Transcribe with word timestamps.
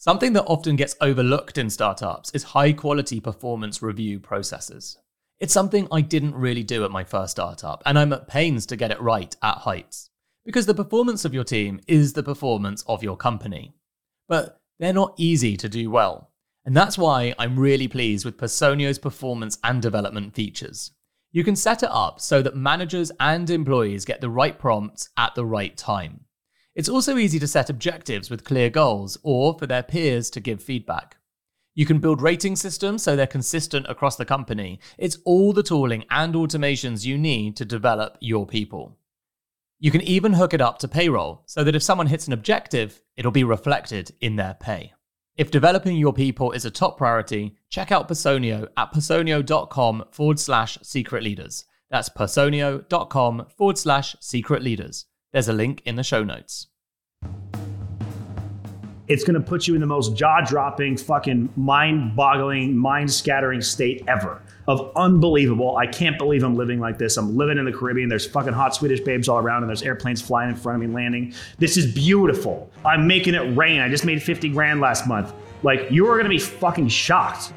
Something 0.00 0.32
that 0.32 0.46
often 0.46 0.76
gets 0.76 0.96
overlooked 1.02 1.58
in 1.58 1.68
startups 1.68 2.30
is 2.30 2.42
high 2.42 2.72
quality 2.72 3.20
performance 3.20 3.82
review 3.82 4.18
processes. 4.18 4.96
It's 5.40 5.52
something 5.52 5.86
I 5.92 6.00
didn't 6.00 6.34
really 6.34 6.62
do 6.62 6.86
at 6.86 6.90
my 6.90 7.04
first 7.04 7.32
startup, 7.32 7.82
and 7.84 7.98
I'm 7.98 8.14
at 8.14 8.26
pains 8.26 8.64
to 8.66 8.76
get 8.76 8.90
it 8.90 9.00
right 9.02 9.36
at 9.42 9.58
Heights. 9.58 10.08
Because 10.46 10.64
the 10.64 10.72
performance 10.72 11.26
of 11.26 11.34
your 11.34 11.44
team 11.44 11.82
is 11.86 12.14
the 12.14 12.22
performance 12.22 12.82
of 12.86 13.02
your 13.02 13.18
company. 13.18 13.74
But 14.26 14.58
they're 14.78 14.94
not 14.94 15.12
easy 15.18 15.54
to 15.58 15.68
do 15.68 15.90
well. 15.90 16.30
And 16.64 16.74
that's 16.74 16.96
why 16.96 17.34
I'm 17.38 17.58
really 17.58 17.86
pleased 17.86 18.24
with 18.24 18.38
Personio's 18.38 18.98
performance 18.98 19.58
and 19.62 19.82
development 19.82 20.34
features. 20.34 20.92
You 21.30 21.44
can 21.44 21.56
set 21.56 21.82
it 21.82 21.90
up 21.92 22.22
so 22.22 22.40
that 22.40 22.56
managers 22.56 23.12
and 23.20 23.50
employees 23.50 24.06
get 24.06 24.22
the 24.22 24.30
right 24.30 24.58
prompts 24.58 25.10
at 25.18 25.34
the 25.34 25.44
right 25.44 25.76
time. 25.76 26.24
It's 26.80 26.88
also 26.88 27.18
easy 27.18 27.38
to 27.40 27.46
set 27.46 27.68
objectives 27.68 28.30
with 28.30 28.42
clear 28.42 28.70
goals 28.70 29.18
or 29.22 29.52
for 29.58 29.66
their 29.66 29.82
peers 29.82 30.30
to 30.30 30.40
give 30.40 30.62
feedback. 30.62 31.18
You 31.74 31.84
can 31.84 31.98
build 31.98 32.22
rating 32.22 32.56
systems 32.56 33.02
so 33.02 33.14
they're 33.14 33.26
consistent 33.26 33.84
across 33.86 34.16
the 34.16 34.24
company. 34.24 34.80
It's 34.96 35.18
all 35.26 35.52
the 35.52 35.62
tooling 35.62 36.06
and 36.08 36.32
automations 36.32 37.04
you 37.04 37.18
need 37.18 37.54
to 37.56 37.66
develop 37.66 38.16
your 38.20 38.46
people. 38.46 38.96
You 39.78 39.90
can 39.90 40.00
even 40.00 40.32
hook 40.32 40.54
it 40.54 40.62
up 40.62 40.78
to 40.78 40.88
payroll 40.88 41.42
so 41.44 41.62
that 41.64 41.76
if 41.76 41.82
someone 41.82 42.06
hits 42.06 42.26
an 42.26 42.32
objective, 42.32 43.02
it'll 43.14 43.30
be 43.30 43.44
reflected 43.44 44.14
in 44.22 44.36
their 44.36 44.54
pay. 44.54 44.94
If 45.36 45.50
developing 45.50 45.98
your 45.98 46.14
people 46.14 46.52
is 46.52 46.64
a 46.64 46.70
top 46.70 46.96
priority, 46.96 47.56
check 47.68 47.92
out 47.92 48.08
Personio 48.08 48.68
at 48.78 48.90
personio.com 48.94 50.04
forward 50.12 50.40
slash 50.40 50.78
secret 50.80 51.24
leaders. 51.24 51.66
That's 51.90 52.08
personio.com 52.08 53.48
forward 53.54 53.76
slash 53.76 54.16
secret 54.20 54.62
leaders. 54.62 55.04
There's 55.34 55.48
a 55.48 55.52
link 55.52 55.82
in 55.84 55.96
the 55.96 56.02
show 56.02 56.24
notes. 56.24 56.68
It's 59.10 59.24
going 59.24 59.34
to 59.34 59.40
put 59.40 59.66
you 59.66 59.74
in 59.74 59.80
the 59.80 59.88
most 59.88 60.14
jaw 60.14 60.40
dropping, 60.40 60.96
fucking 60.96 61.52
mind 61.56 62.14
boggling, 62.14 62.76
mind 62.76 63.12
scattering 63.12 63.60
state 63.60 64.04
ever 64.06 64.40
of 64.68 64.92
unbelievable. 64.94 65.76
I 65.76 65.88
can't 65.88 66.16
believe 66.16 66.44
I'm 66.44 66.54
living 66.54 66.78
like 66.78 66.96
this. 66.96 67.16
I'm 67.16 67.36
living 67.36 67.58
in 67.58 67.64
the 67.64 67.72
Caribbean. 67.72 68.08
There's 68.08 68.24
fucking 68.24 68.52
hot 68.52 68.72
Swedish 68.72 69.00
babes 69.00 69.28
all 69.28 69.38
around, 69.38 69.64
and 69.64 69.68
there's 69.68 69.82
airplanes 69.82 70.22
flying 70.22 70.50
in 70.50 70.54
front 70.54 70.80
of 70.80 70.88
me 70.88 70.94
landing. 70.94 71.34
This 71.58 71.76
is 71.76 71.92
beautiful. 71.92 72.70
I'm 72.84 73.08
making 73.08 73.34
it 73.34 73.56
rain. 73.56 73.80
I 73.80 73.88
just 73.88 74.04
made 74.04 74.22
50 74.22 74.48
grand 74.50 74.80
last 74.80 75.08
month. 75.08 75.32
Like, 75.64 75.90
you 75.90 76.06
are 76.06 76.12
going 76.12 76.22
to 76.22 76.30
be 76.30 76.38
fucking 76.38 76.86
shocked. 76.86 77.52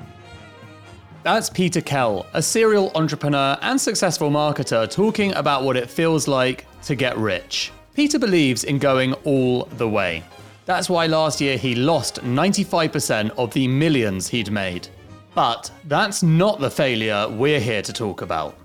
That's 1.21 1.51
Peter 1.51 1.81
Kell, 1.81 2.25
a 2.33 2.41
serial 2.41 2.91
entrepreneur 2.95 3.59
and 3.61 3.79
successful 3.79 4.31
marketer, 4.31 4.89
talking 4.89 5.35
about 5.35 5.61
what 5.61 5.77
it 5.77 5.87
feels 5.87 6.27
like 6.27 6.65
to 6.85 6.95
get 6.95 7.15
rich. 7.15 7.71
Peter 7.93 8.17
believes 8.17 8.63
in 8.63 8.79
going 8.79 9.13
all 9.23 9.65
the 9.77 9.87
way. 9.87 10.23
That's 10.65 10.89
why 10.89 11.07
last 11.07 11.41
year 11.41 11.57
he 11.57 11.75
lost 11.75 12.21
95% 12.23 13.31
of 13.31 13.53
the 13.53 13.67
millions 13.67 14.29
he'd 14.29 14.51
made. 14.51 14.87
But 15.35 15.69
that's 15.85 16.23
not 16.23 16.59
the 16.59 16.71
failure 16.71 17.27
we're 17.29 17.59
here 17.59 17.81
to 17.81 17.91
talk 17.91 18.21
about. 18.21 18.57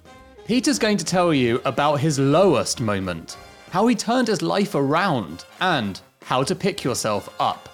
Peter's 0.47 0.79
going 0.79 0.97
to 0.99 1.05
tell 1.05 1.35
you 1.35 1.61
about 1.65 1.97
his 1.97 2.19
lowest 2.19 2.81
moment, 2.81 3.37
how 3.71 3.87
he 3.87 3.95
turned 3.95 4.29
his 4.29 4.43
life 4.43 4.75
around, 4.75 5.45
and 5.61 6.01
how 6.23 6.43
to 6.43 6.55
pick 6.55 6.85
yourself 6.85 7.35
up, 7.41 7.69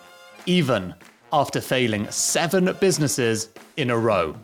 even 0.46 0.94
after 1.32 1.60
failing 1.60 2.10
seven 2.10 2.74
businesses 2.80 3.50
in 3.76 3.90
a 3.90 3.98
row. 3.98 4.34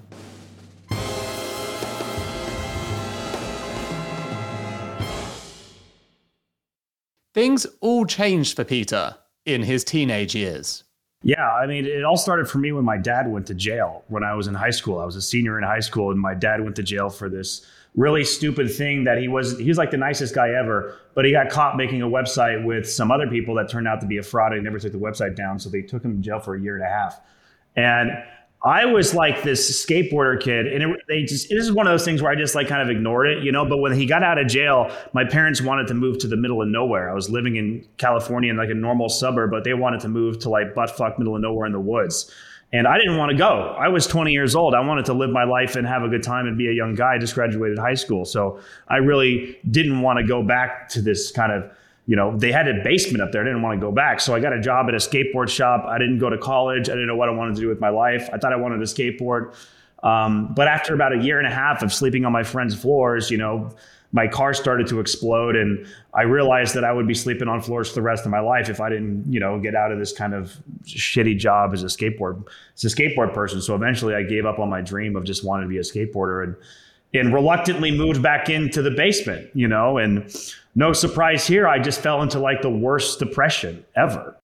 Things 7.33 7.65
all 7.81 8.05
changed 8.05 8.57
for 8.57 8.65
Peter 8.65 9.17
in 9.47 9.63
his 9.63 9.85
teenage 9.85 10.35
years. 10.35 10.85
Yeah, 11.23 11.51
I 11.53 11.67
mean, 11.67 11.85
it 11.85 12.03
all 12.03 12.17
started 12.17 12.49
for 12.49 12.59
me 12.59 12.73
when 12.73 12.85
my 12.85 12.97
dad 12.97 13.31
went 13.31 13.47
to 13.49 13.55
jail 13.55 14.05
when 14.09 14.25
I 14.25 14.35
was 14.35 14.47
in 14.47 14.55
high 14.55 14.71
school. 14.71 15.01
I 15.01 15.05
was 15.05 15.17
a 15.17 15.23
senior 15.23 15.59
in 15.59 15.65
high 15.65 15.81
school, 15.81 16.11
and 16.11 16.19
my 16.19 16.35
dad 16.35 16.63
went 16.63 16.77
to 16.77 16.83
jail 16.83 17.11
for 17.11 17.29
this 17.29 17.67
really 17.95 18.25
stupid 18.25 18.73
thing 18.73 19.05
that 19.05 19.19
he 19.19 19.29
was 19.29 19.59
he 19.59 19.69
was 19.69 19.77
like 19.77 19.91
the 19.91 19.99
nicest 19.99 20.35
guy 20.35 20.51
ever, 20.51 20.97
but 21.15 21.27
he 21.27 21.33
got 21.33 21.51
caught 21.51 21.77
making 21.77 22.01
a 22.01 22.09
website 22.09 22.65
with 22.65 22.89
some 22.91 23.11
other 23.11 23.27
people 23.27 23.55
that 23.57 23.69
turned 23.69 23.87
out 23.87 24.01
to 24.01 24.07
be 24.07 24.17
a 24.17 24.23
fraud. 24.23 24.55
He 24.55 24.61
never 24.61 24.79
took 24.79 24.93
the 24.93 24.99
website 24.99 25.37
down, 25.37 25.59
so 25.59 25.69
they 25.69 25.83
took 25.83 26.03
him 26.03 26.17
to 26.17 26.23
jail 26.23 26.41
for 26.41 26.55
a 26.55 26.61
year 26.61 26.77
and 26.77 26.85
a 26.85 26.89
half. 26.89 27.21
And 27.77 28.11
I 28.63 28.85
was 28.85 29.15
like 29.15 29.43
this 29.43 29.85
skateboarder 29.87 30.39
kid, 30.39 30.67
and 30.67 30.83
it, 30.83 31.01
they 31.09 31.23
just 31.23 31.49
this 31.49 31.65
is 31.65 31.73
one 31.73 31.87
of 31.87 31.93
those 31.93 32.05
things 32.05 32.21
where 32.21 32.31
I 32.31 32.35
just 32.35 32.55
like 32.55 32.69
kind 32.69 32.83
of 32.83 32.95
ignored 32.95 33.27
it, 33.27 33.43
you 33.43 33.53
know. 33.53 33.65
But 33.65 33.79
when 33.79 33.93
he 33.93 34.05
got 34.05 34.23
out 34.23 34.39
of 34.39 34.49
jail, 34.49 34.95
my 35.15 35.25
parents 35.25 35.63
wanted 35.63 35.87
to 35.89 35.95
move 35.95 36.19
to 36.19 36.29
the 36.29 36.37
middle 36.37 36.61
of 36.61 36.69
nowhere. 36.69 37.11
I 37.11 37.15
was 37.15 37.31
living 37.31 37.57
in 37.57 37.87
California 37.97 38.51
in 38.51 38.59
like 38.59 38.69
a 38.69 38.75
normal 38.75 39.09
suburb, 39.09 39.51
but 39.51 39.65
they 39.65 39.73
wanted 39.73 40.01
to 40.01 40.09
move 40.09 40.39
to 40.41 40.51
like 40.51 40.75
butt 40.75 40.91
fuck 40.91 41.19
middle 41.19 41.35
of 41.35 41.41
nowhere 41.41 41.67
in 41.67 41.73
the 41.73 41.81
woods. 41.81 42.31
And 42.73 42.87
I 42.87 42.99
didn't 42.99 43.17
want 43.17 43.33
to 43.33 43.37
go. 43.37 43.75
I 43.79 43.89
was 43.89 44.07
20 44.07 44.31
years 44.31 44.55
old. 44.55 44.75
I 44.75 44.81
wanted 44.81 45.07
to 45.07 45.13
live 45.13 45.31
my 45.31 45.43
life 45.43 45.75
and 45.75 45.85
have 45.87 46.05
a 46.05 46.09
good 46.09 46.23
time 46.23 46.47
and 46.47 46.57
be 46.57 46.69
a 46.69 46.73
young 46.73 46.95
guy. 46.95 47.15
I 47.15 47.19
just 47.19 47.35
graduated 47.35 47.79
high 47.79 47.95
school. 47.95 48.25
So 48.25 48.61
I 48.87 48.99
really 48.99 49.59
didn't 49.69 50.03
want 50.03 50.21
to 50.21 50.27
go 50.27 50.43
back 50.43 50.89
to 50.91 51.03
this 51.03 51.33
kind 51.33 51.51
of 51.51 51.69
you 52.11 52.17
know, 52.17 52.37
they 52.37 52.51
had 52.51 52.67
a 52.67 52.83
basement 52.83 53.23
up 53.23 53.31
there. 53.31 53.41
I 53.41 53.45
didn't 53.45 53.63
want 53.63 53.81
to 53.81 53.87
go 53.87 53.93
back. 53.93 54.19
So 54.19 54.35
I 54.35 54.41
got 54.41 54.53
a 54.53 54.61
job 54.61 54.89
at 54.89 54.95
a 54.95 54.97
skateboard 54.97 55.49
shop. 55.49 55.85
I 55.87 55.97
didn't 55.97 56.19
go 56.19 56.29
to 56.29 56.37
college. 56.37 56.89
I 56.89 56.95
didn't 56.95 57.07
know 57.07 57.15
what 57.15 57.29
I 57.29 57.33
wanted 57.33 57.55
to 57.55 57.61
do 57.61 57.69
with 57.69 57.79
my 57.79 57.89
life. 57.89 58.29
I 58.33 58.37
thought 58.37 58.53
I 58.53 58.57
wanted 58.57 58.79
to 58.79 58.85
skateboard. 58.85 59.55
Um, 60.03 60.53
but 60.53 60.67
after 60.67 60.93
about 60.93 61.13
a 61.13 61.23
year 61.23 61.39
and 61.39 61.47
a 61.47 61.55
half 61.55 61.85
of 61.85 61.93
sleeping 61.93 62.25
on 62.25 62.33
my 62.33 62.43
friends' 62.43 62.75
floors, 62.75 63.31
you 63.31 63.39
know, 63.39 63.71
my 64.11 64.27
car 64.27 64.53
started 64.55 64.89
to 64.89 64.99
explode 64.99 65.55
and 65.55 65.87
I 66.13 66.23
realized 66.23 66.75
that 66.75 66.83
I 66.83 66.93
would 66.93 67.07
be 67.07 67.15
sleeping 67.15 67.47
on 67.47 67.63
floors 67.63 67.91
for 67.91 67.95
the 67.95 68.03
rest 68.03 68.25
of 68.25 68.33
my 68.33 68.41
life 68.41 68.69
if 68.69 68.81
I 68.81 68.89
didn't, 68.89 69.33
you 69.33 69.39
know, 69.39 69.61
get 69.61 69.77
out 69.77 69.93
of 69.93 70.01
this 70.01 70.13
kind 70.13 70.35
of 70.35 70.57
shitty 70.83 71.39
job 71.39 71.73
as 71.75 71.85
a 71.85 71.87
skateboard, 71.87 72.45
as 72.75 72.83
a 72.83 72.89
skateboard 72.89 73.33
person. 73.33 73.63
So 73.63 73.77
eventually 73.77 74.17
I 74.17 74.25
gave 74.25 74.47
up 74.47 74.59
on 74.59 74.69
my 74.69 74.81
dream 74.81 75.15
of 75.15 75.23
just 75.23 75.45
wanting 75.45 75.69
to 75.69 75.73
be 75.73 75.79
a 75.79 75.83
skateboarder 75.83 76.43
and 76.43 76.57
and 77.15 77.35
reluctantly 77.35 77.91
moved 77.91 78.23
back 78.23 78.49
into 78.49 78.83
the 78.83 78.91
basement, 78.91 79.51
you 79.55 79.69
know, 79.69 79.99
and 79.99 80.35
no 80.75 80.93
surprise 80.93 81.47
here, 81.47 81.67
I 81.67 81.79
just 81.79 82.01
fell 82.01 82.23
into 82.23 82.39
like 82.39 82.63
the 82.63 82.71
worst 82.71 83.19
depression 83.19 83.85
ever. 83.97 84.37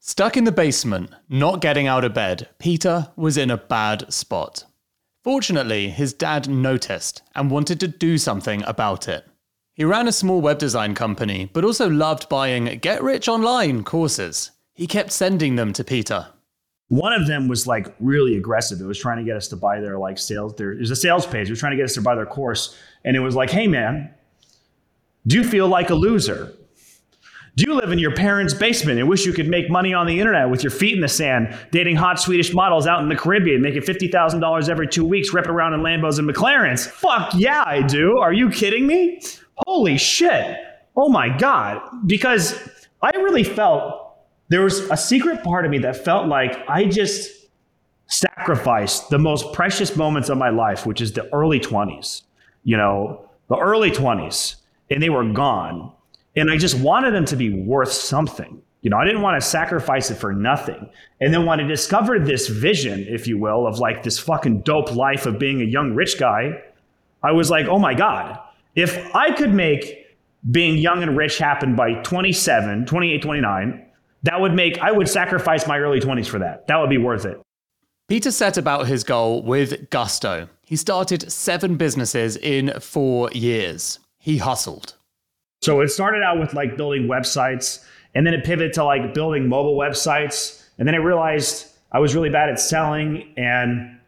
Stuck 0.00 0.36
in 0.36 0.44
the 0.44 0.52
basement, 0.52 1.10
not 1.28 1.60
getting 1.60 1.86
out 1.86 2.04
of 2.04 2.14
bed, 2.14 2.48
Peter 2.58 3.08
was 3.16 3.36
in 3.36 3.50
a 3.50 3.56
bad 3.56 4.12
spot. 4.12 4.64
Fortunately, 5.24 5.90
his 5.90 6.12
dad 6.12 6.48
noticed 6.48 7.22
and 7.34 7.50
wanted 7.50 7.80
to 7.80 7.88
do 7.88 8.16
something 8.16 8.62
about 8.62 9.08
it. 9.08 9.26
He 9.74 9.84
ran 9.84 10.08
a 10.08 10.12
small 10.12 10.40
web 10.40 10.58
design 10.58 10.94
company, 10.94 11.50
but 11.52 11.64
also 11.64 11.88
loved 11.88 12.28
buying 12.28 12.64
get 12.80 13.02
rich 13.02 13.28
online 13.28 13.84
courses. 13.84 14.52
He 14.74 14.86
kept 14.86 15.10
sending 15.12 15.56
them 15.56 15.72
to 15.72 15.84
Peter. 15.84 16.28
One 16.88 17.12
of 17.12 17.26
them 17.26 17.48
was 17.48 17.66
like 17.66 17.94
really 18.00 18.36
aggressive. 18.36 18.80
It 18.80 18.86
was 18.86 18.98
trying 18.98 19.18
to 19.18 19.24
get 19.24 19.36
us 19.36 19.48
to 19.48 19.56
buy 19.56 19.80
their 19.80 19.98
like 19.98 20.18
sales. 20.18 20.54
There 20.56 20.72
is 20.72 20.90
a 20.90 20.96
sales 20.96 21.26
page. 21.26 21.48
It 21.48 21.52
was 21.52 21.60
trying 21.60 21.72
to 21.72 21.76
get 21.76 21.84
us 21.84 21.94
to 21.94 22.02
buy 22.02 22.14
their 22.14 22.26
course, 22.26 22.76
and 23.04 23.16
it 23.16 23.20
was 23.20 23.34
like, 23.34 23.50
"Hey, 23.50 23.66
man, 23.66 24.10
do 25.26 25.36
you 25.36 25.44
feel 25.44 25.68
like 25.68 25.90
a 25.90 25.94
loser? 25.94 26.54
Do 27.58 27.64
you 27.66 27.74
live 27.74 27.90
in 27.90 27.98
your 27.98 28.14
parents' 28.14 28.54
basement 28.54 29.00
and 29.00 29.08
wish 29.08 29.26
you 29.26 29.32
could 29.32 29.48
make 29.48 29.68
money 29.68 29.92
on 29.92 30.06
the 30.06 30.20
internet 30.20 30.48
with 30.48 30.62
your 30.62 30.70
feet 30.70 30.94
in 30.94 31.00
the 31.00 31.08
sand, 31.08 31.54
dating 31.72 31.96
hot 31.96 32.20
Swedish 32.20 32.54
models 32.54 32.86
out 32.86 33.02
in 33.02 33.08
the 33.08 33.16
Caribbean, 33.16 33.60
making 33.60 33.82
$50,000 33.82 34.68
every 34.68 34.86
two 34.86 35.04
weeks, 35.04 35.34
ripping 35.34 35.50
around 35.50 35.74
in 35.74 35.80
Lambos 35.80 36.20
and 36.20 36.30
McLarens? 36.30 36.86
Fuck 36.86 37.32
yeah, 37.34 37.64
I 37.66 37.82
do. 37.82 38.16
Are 38.18 38.32
you 38.32 38.48
kidding 38.48 38.86
me? 38.86 39.20
Holy 39.66 39.98
shit. 39.98 40.56
Oh 40.96 41.08
my 41.08 41.36
God. 41.36 41.82
Because 42.06 42.56
I 43.02 43.10
really 43.16 43.42
felt 43.42 44.07
there 44.48 44.62
was 44.62 44.80
a 44.90 44.96
secret 44.96 45.42
part 45.42 45.64
of 45.64 45.70
me 45.70 45.78
that 45.78 46.04
felt 46.04 46.26
like 46.26 46.64
I 46.68 46.84
just 46.84 47.30
sacrificed 48.06 49.10
the 49.10 49.18
most 49.18 49.52
precious 49.52 49.94
moments 49.96 50.28
of 50.28 50.38
my 50.38 50.48
life, 50.50 50.86
which 50.86 51.00
is 51.00 51.12
the 51.12 51.32
early 51.34 51.60
20s. 51.60 52.22
You 52.64 52.76
know, 52.76 53.28
the 53.48 53.56
early 53.56 53.90
20s 53.90 54.56
and 54.90 55.02
they 55.02 55.10
were 55.10 55.24
gone. 55.32 55.92
And 56.36 56.50
I 56.50 56.56
just 56.56 56.78
wanted 56.78 57.12
them 57.12 57.24
to 57.26 57.36
be 57.36 57.50
worth 57.50 57.92
something. 57.92 58.62
You 58.82 58.90
know, 58.90 58.96
I 58.96 59.04
didn't 59.04 59.22
want 59.22 59.40
to 59.40 59.46
sacrifice 59.46 60.10
it 60.10 60.16
for 60.16 60.32
nothing. 60.32 60.88
And 61.20 61.34
then 61.34 61.46
when 61.46 61.60
I 61.60 61.64
discovered 61.64 62.26
this 62.26 62.48
vision, 62.48 63.04
if 63.08 63.26
you 63.26 63.36
will, 63.36 63.66
of 63.66 63.78
like 63.78 64.02
this 64.02 64.18
fucking 64.18 64.60
dope 64.60 64.94
life 64.94 65.26
of 65.26 65.38
being 65.38 65.60
a 65.60 65.64
young 65.64 65.94
rich 65.94 66.18
guy, 66.18 66.62
I 67.22 67.32
was 67.32 67.50
like, 67.50 67.66
oh 67.66 67.78
my 67.78 67.94
God, 67.94 68.38
if 68.76 69.14
I 69.14 69.32
could 69.32 69.52
make 69.52 70.06
being 70.48 70.78
young 70.78 71.02
and 71.02 71.16
rich 71.16 71.38
happen 71.38 71.74
by 71.74 71.94
27, 71.94 72.86
28, 72.86 73.20
29, 73.20 73.86
that 74.22 74.40
would 74.40 74.54
make, 74.54 74.78
I 74.78 74.92
would 74.92 75.08
sacrifice 75.08 75.66
my 75.66 75.78
early 75.78 76.00
20s 76.00 76.26
for 76.26 76.38
that. 76.38 76.66
That 76.66 76.76
would 76.78 76.90
be 76.90 76.98
worth 76.98 77.24
it. 77.24 77.40
Peter 78.08 78.30
set 78.30 78.56
about 78.56 78.86
his 78.86 79.04
goal 79.04 79.42
with 79.42 79.90
gusto. 79.90 80.48
He 80.64 80.76
started 80.76 81.30
seven 81.30 81.76
businesses 81.76 82.36
in 82.36 82.72
four 82.80 83.30
years 83.32 83.98
he 84.18 84.36
hustled. 84.36 84.94
So 85.62 85.80
it 85.80 85.88
started 85.88 86.22
out 86.22 86.38
with 86.38 86.52
like 86.52 86.76
building 86.76 87.08
websites, 87.08 87.84
and 88.14 88.26
then 88.26 88.34
it 88.34 88.44
pivoted 88.44 88.74
to 88.74 88.84
like 88.84 89.14
building 89.14 89.48
mobile 89.48 89.76
websites. 89.76 90.62
And 90.78 90.86
then 90.86 90.94
I 90.94 90.98
realized 90.98 91.66
I 91.92 91.98
was 91.98 92.14
really 92.14 92.28
bad 92.28 92.48
at 92.48 92.60
selling. 92.60 93.32
And 93.36 93.98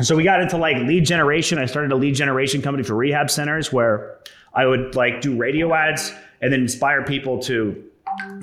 so 0.00 0.16
we 0.16 0.24
got 0.24 0.40
into 0.40 0.56
like 0.56 0.78
lead 0.78 1.04
generation. 1.04 1.58
I 1.58 1.66
started 1.66 1.92
a 1.92 1.96
lead 1.96 2.14
generation 2.14 2.62
company 2.62 2.84
for 2.84 2.94
rehab 2.94 3.30
centers 3.30 3.72
where 3.72 4.18
I 4.54 4.66
would 4.66 4.94
like 4.94 5.20
do 5.20 5.36
radio 5.36 5.74
ads 5.74 6.12
and 6.40 6.52
then 6.52 6.60
inspire 6.60 7.04
people 7.04 7.38
to 7.42 7.84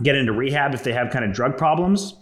get 0.02 0.16
into 0.16 0.32
rehab 0.32 0.74
if 0.74 0.84
they 0.84 0.94
have 0.94 1.12
kind 1.12 1.26
of 1.26 1.34
drug 1.34 1.58
problems. 1.58 2.16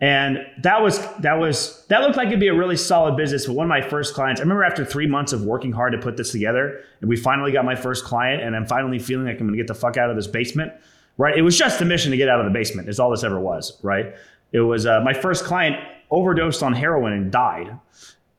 And 0.00 0.38
that 0.62 0.82
was 0.82 0.98
that 1.20 1.34
was 1.38 1.86
that 1.86 2.02
looked 2.02 2.16
like 2.16 2.28
it'd 2.28 2.40
be 2.40 2.48
a 2.48 2.54
really 2.54 2.76
solid 2.76 3.16
business. 3.16 3.46
But 3.46 3.54
one 3.54 3.64
of 3.64 3.68
my 3.68 3.80
first 3.80 4.14
clients, 4.14 4.40
I 4.40 4.44
remember 4.44 4.64
after 4.64 4.84
three 4.84 5.06
months 5.06 5.32
of 5.32 5.44
working 5.44 5.72
hard 5.72 5.92
to 5.92 5.98
put 5.98 6.16
this 6.16 6.32
together, 6.32 6.82
and 7.00 7.08
we 7.08 7.16
finally 7.16 7.52
got 7.52 7.64
my 7.64 7.76
first 7.76 8.04
client, 8.04 8.42
and 8.42 8.56
I'm 8.56 8.66
finally 8.66 8.98
feeling 8.98 9.26
like 9.26 9.40
I'm 9.40 9.46
gonna 9.46 9.56
get 9.56 9.68
the 9.68 9.74
fuck 9.74 9.96
out 9.96 10.10
of 10.10 10.16
this 10.16 10.26
basement. 10.26 10.72
Right? 11.16 11.38
It 11.38 11.42
was 11.42 11.56
just 11.56 11.78
the 11.78 11.84
mission 11.84 12.10
to 12.10 12.16
get 12.16 12.28
out 12.28 12.40
of 12.40 12.44
the 12.44 12.50
basement, 12.50 12.88
is 12.88 12.98
all 12.98 13.10
this 13.10 13.22
ever 13.22 13.38
was, 13.38 13.78
right? 13.84 14.14
It 14.50 14.60
was 14.60 14.84
uh, 14.84 15.00
my 15.00 15.14
first 15.14 15.44
client 15.44 15.76
overdosed 16.10 16.62
on 16.62 16.72
heroin 16.72 17.12
and 17.12 17.30
died 17.30 17.78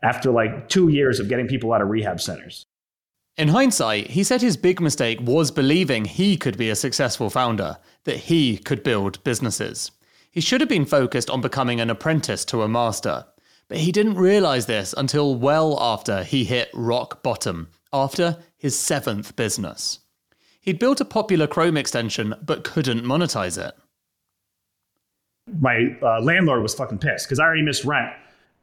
after 0.04 0.30
like 0.30 0.68
two 0.68 0.90
years 0.90 1.19
of 1.22 1.30
getting 1.30 1.48
people 1.48 1.72
out 1.74 1.81
of 1.81 1.88
rehab 1.88 2.19
centers. 2.19 2.66
In 3.38 3.50
hindsight, 3.50 4.12
he 4.12 4.24
said 4.24 4.42
his 4.42 4.56
big 4.56 4.80
mistake 4.80 5.20
was 5.22 5.52
believing 5.52 6.06
he 6.06 6.38
could 6.38 6.58
be 6.58 6.70
a 6.70 6.76
successful 6.76 7.30
founder, 7.30 7.78
that 8.06 8.16
he 8.16 8.58
could 8.58 8.82
build 8.82 9.22
businesses. 9.26 9.92
He 10.32 10.40
should 10.40 10.62
have 10.62 10.70
been 10.70 10.86
focused 10.86 11.30
on 11.30 11.42
becoming 11.42 11.82
an 11.82 11.90
apprentice 11.90 12.46
to 12.46 12.62
a 12.62 12.70
master. 12.70 13.26
But 13.68 13.80
he 13.80 13.92
didn't 13.92 14.16
realize 14.16 14.68
this 14.68 14.94
until 14.98 15.36
well 15.36 15.78
after 15.82 16.24
he 16.24 16.46
hit 16.46 16.70
rock 16.74 17.24
bottom, 17.24 17.68
after 17.92 18.38
his 18.56 18.80
seventh 18.80 19.36
business. 19.36 20.00
He'd 20.62 20.80
built 20.80 21.02
a 21.02 21.06
popular 21.06 21.46
Chrome 21.46 21.76
extension 21.76 22.36
but 22.42 22.64
couldn't 22.64 23.04
monetize 23.04 23.58
it. 23.58 23.76
My 25.60 25.98
uh, 26.02 26.22
landlord 26.22 26.62
was 26.62 26.74
fucking 26.74 27.00
pissed 27.00 27.28
because 27.28 27.40
I 27.40 27.44
already 27.44 27.64
missed 27.64 27.84
rent 27.84 28.14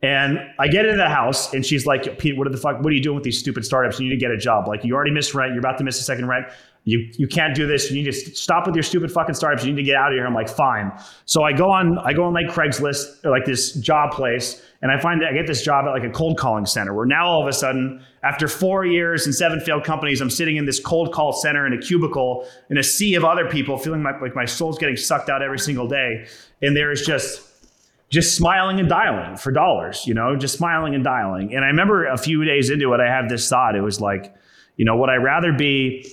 and 0.02 0.40
I 0.58 0.66
get 0.66 0.84
into 0.84 0.96
the 0.96 1.08
house 1.08 1.54
and 1.54 1.64
she's 1.64 1.86
like, 1.86 2.18
Pete, 2.18 2.36
what 2.36 2.50
the 2.50 2.58
fuck? 2.58 2.82
What 2.82 2.92
are 2.92 2.96
you 2.96 3.02
doing 3.02 3.14
with 3.14 3.24
these 3.24 3.38
stupid 3.38 3.64
startups? 3.64 4.00
You 4.00 4.08
need 4.08 4.16
to 4.16 4.20
get 4.20 4.32
a 4.32 4.36
job. 4.36 4.66
Like 4.66 4.84
you 4.84 4.94
already 4.94 5.12
missed 5.12 5.32
rent. 5.32 5.52
You're 5.52 5.60
about 5.60 5.78
to 5.78 5.84
miss 5.84 6.00
a 6.00 6.02
second 6.02 6.26
rent. 6.26 6.46
You 6.84 7.08
you 7.16 7.28
can't 7.28 7.54
do 7.54 7.68
this. 7.68 7.88
You 7.88 8.02
need 8.02 8.10
to 8.10 8.12
stop 8.12 8.66
with 8.66 8.74
your 8.74 8.82
stupid 8.82 9.12
fucking 9.12 9.36
startups. 9.36 9.64
You 9.64 9.72
need 9.72 9.82
to 9.82 9.86
get 9.86 9.94
out 9.94 10.10
of 10.10 10.16
here. 10.16 10.26
I'm 10.26 10.34
like, 10.34 10.48
fine. 10.48 10.90
So 11.26 11.44
I 11.44 11.52
go 11.52 11.70
on, 11.70 11.98
I 11.98 12.12
go 12.12 12.24
on 12.24 12.34
like 12.34 12.46
Craigslist 12.46 13.24
or 13.24 13.30
like 13.30 13.44
this 13.44 13.74
job 13.74 14.10
place, 14.10 14.60
and 14.82 14.90
I 14.90 14.98
find 14.98 15.22
that 15.22 15.28
I 15.28 15.32
get 15.32 15.46
this 15.46 15.62
job 15.62 15.84
at 15.86 15.90
like 15.90 16.02
a 16.02 16.10
cold 16.10 16.36
calling 16.36 16.66
center 16.66 16.92
where 16.92 17.06
now 17.06 17.28
all 17.28 17.40
of 17.40 17.46
a 17.46 17.52
sudden, 17.52 18.04
after 18.24 18.48
four 18.48 18.84
years 18.84 19.26
and 19.26 19.32
seven 19.32 19.60
failed 19.60 19.84
companies, 19.84 20.20
I'm 20.20 20.30
sitting 20.30 20.56
in 20.56 20.66
this 20.66 20.80
cold 20.80 21.12
call 21.12 21.32
center 21.32 21.64
in 21.64 21.72
a 21.72 21.78
cubicle 21.78 22.48
in 22.68 22.78
a 22.78 22.82
sea 22.82 23.14
of 23.14 23.24
other 23.24 23.48
people, 23.48 23.78
feeling 23.78 24.02
like, 24.02 24.20
like 24.20 24.34
my 24.34 24.46
soul's 24.46 24.76
getting 24.76 24.96
sucked 24.96 25.30
out 25.30 25.40
every 25.40 25.60
single 25.60 25.86
day. 25.86 26.26
And 26.62 26.76
there 26.76 26.90
is 26.90 27.02
just 27.02 27.51
just 28.12 28.36
smiling 28.36 28.78
and 28.78 28.90
dialing 28.90 29.36
for 29.36 29.50
dollars, 29.50 30.06
you 30.06 30.12
know, 30.12 30.36
just 30.36 30.58
smiling 30.58 30.94
and 30.94 31.02
dialing. 31.02 31.54
And 31.54 31.64
I 31.64 31.68
remember 31.68 32.06
a 32.06 32.18
few 32.18 32.44
days 32.44 32.68
into 32.68 32.92
it, 32.92 33.00
I 33.00 33.10
had 33.10 33.30
this 33.30 33.48
thought. 33.48 33.74
It 33.74 33.80
was 33.80 34.02
like, 34.02 34.34
you 34.76 34.84
know, 34.84 34.98
would 34.98 35.08
I 35.08 35.14
rather 35.14 35.50
be 35.54 36.06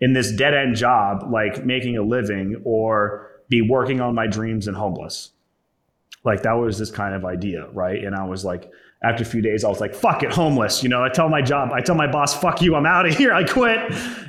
in 0.00 0.14
this 0.14 0.32
dead 0.32 0.52
end 0.52 0.74
job, 0.74 1.30
like 1.30 1.64
making 1.64 1.96
a 1.96 2.02
living, 2.02 2.60
or 2.64 3.30
be 3.48 3.62
working 3.62 4.00
on 4.00 4.16
my 4.16 4.26
dreams 4.26 4.66
and 4.66 4.76
homeless? 4.76 5.30
Like 6.24 6.42
that 6.42 6.54
was 6.54 6.76
this 6.76 6.90
kind 6.90 7.14
of 7.14 7.24
idea, 7.24 7.68
right? 7.68 8.02
And 8.02 8.16
I 8.16 8.24
was 8.24 8.44
like, 8.44 8.68
after 9.04 9.22
a 9.22 9.26
few 9.26 9.40
days, 9.40 9.62
I 9.62 9.68
was 9.68 9.80
like, 9.80 9.94
fuck 9.94 10.24
it, 10.24 10.32
homeless. 10.32 10.82
You 10.82 10.88
know, 10.88 11.04
I 11.04 11.08
tell 11.08 11.28
my 11.28 11.42
job, 11.42 11.70
I 11.72 11.82
tell 11.82 11.94
my 11.94 12.10
boss, 12.10 12.36
fuck 12.36 12.62
you, 12.62 12.74
I'm 12.74 12.86
out 12.86 13.06
of 13.06 13.14
here, 13.16 13.32
I 13.32 13.44
quit. 13.44 13.78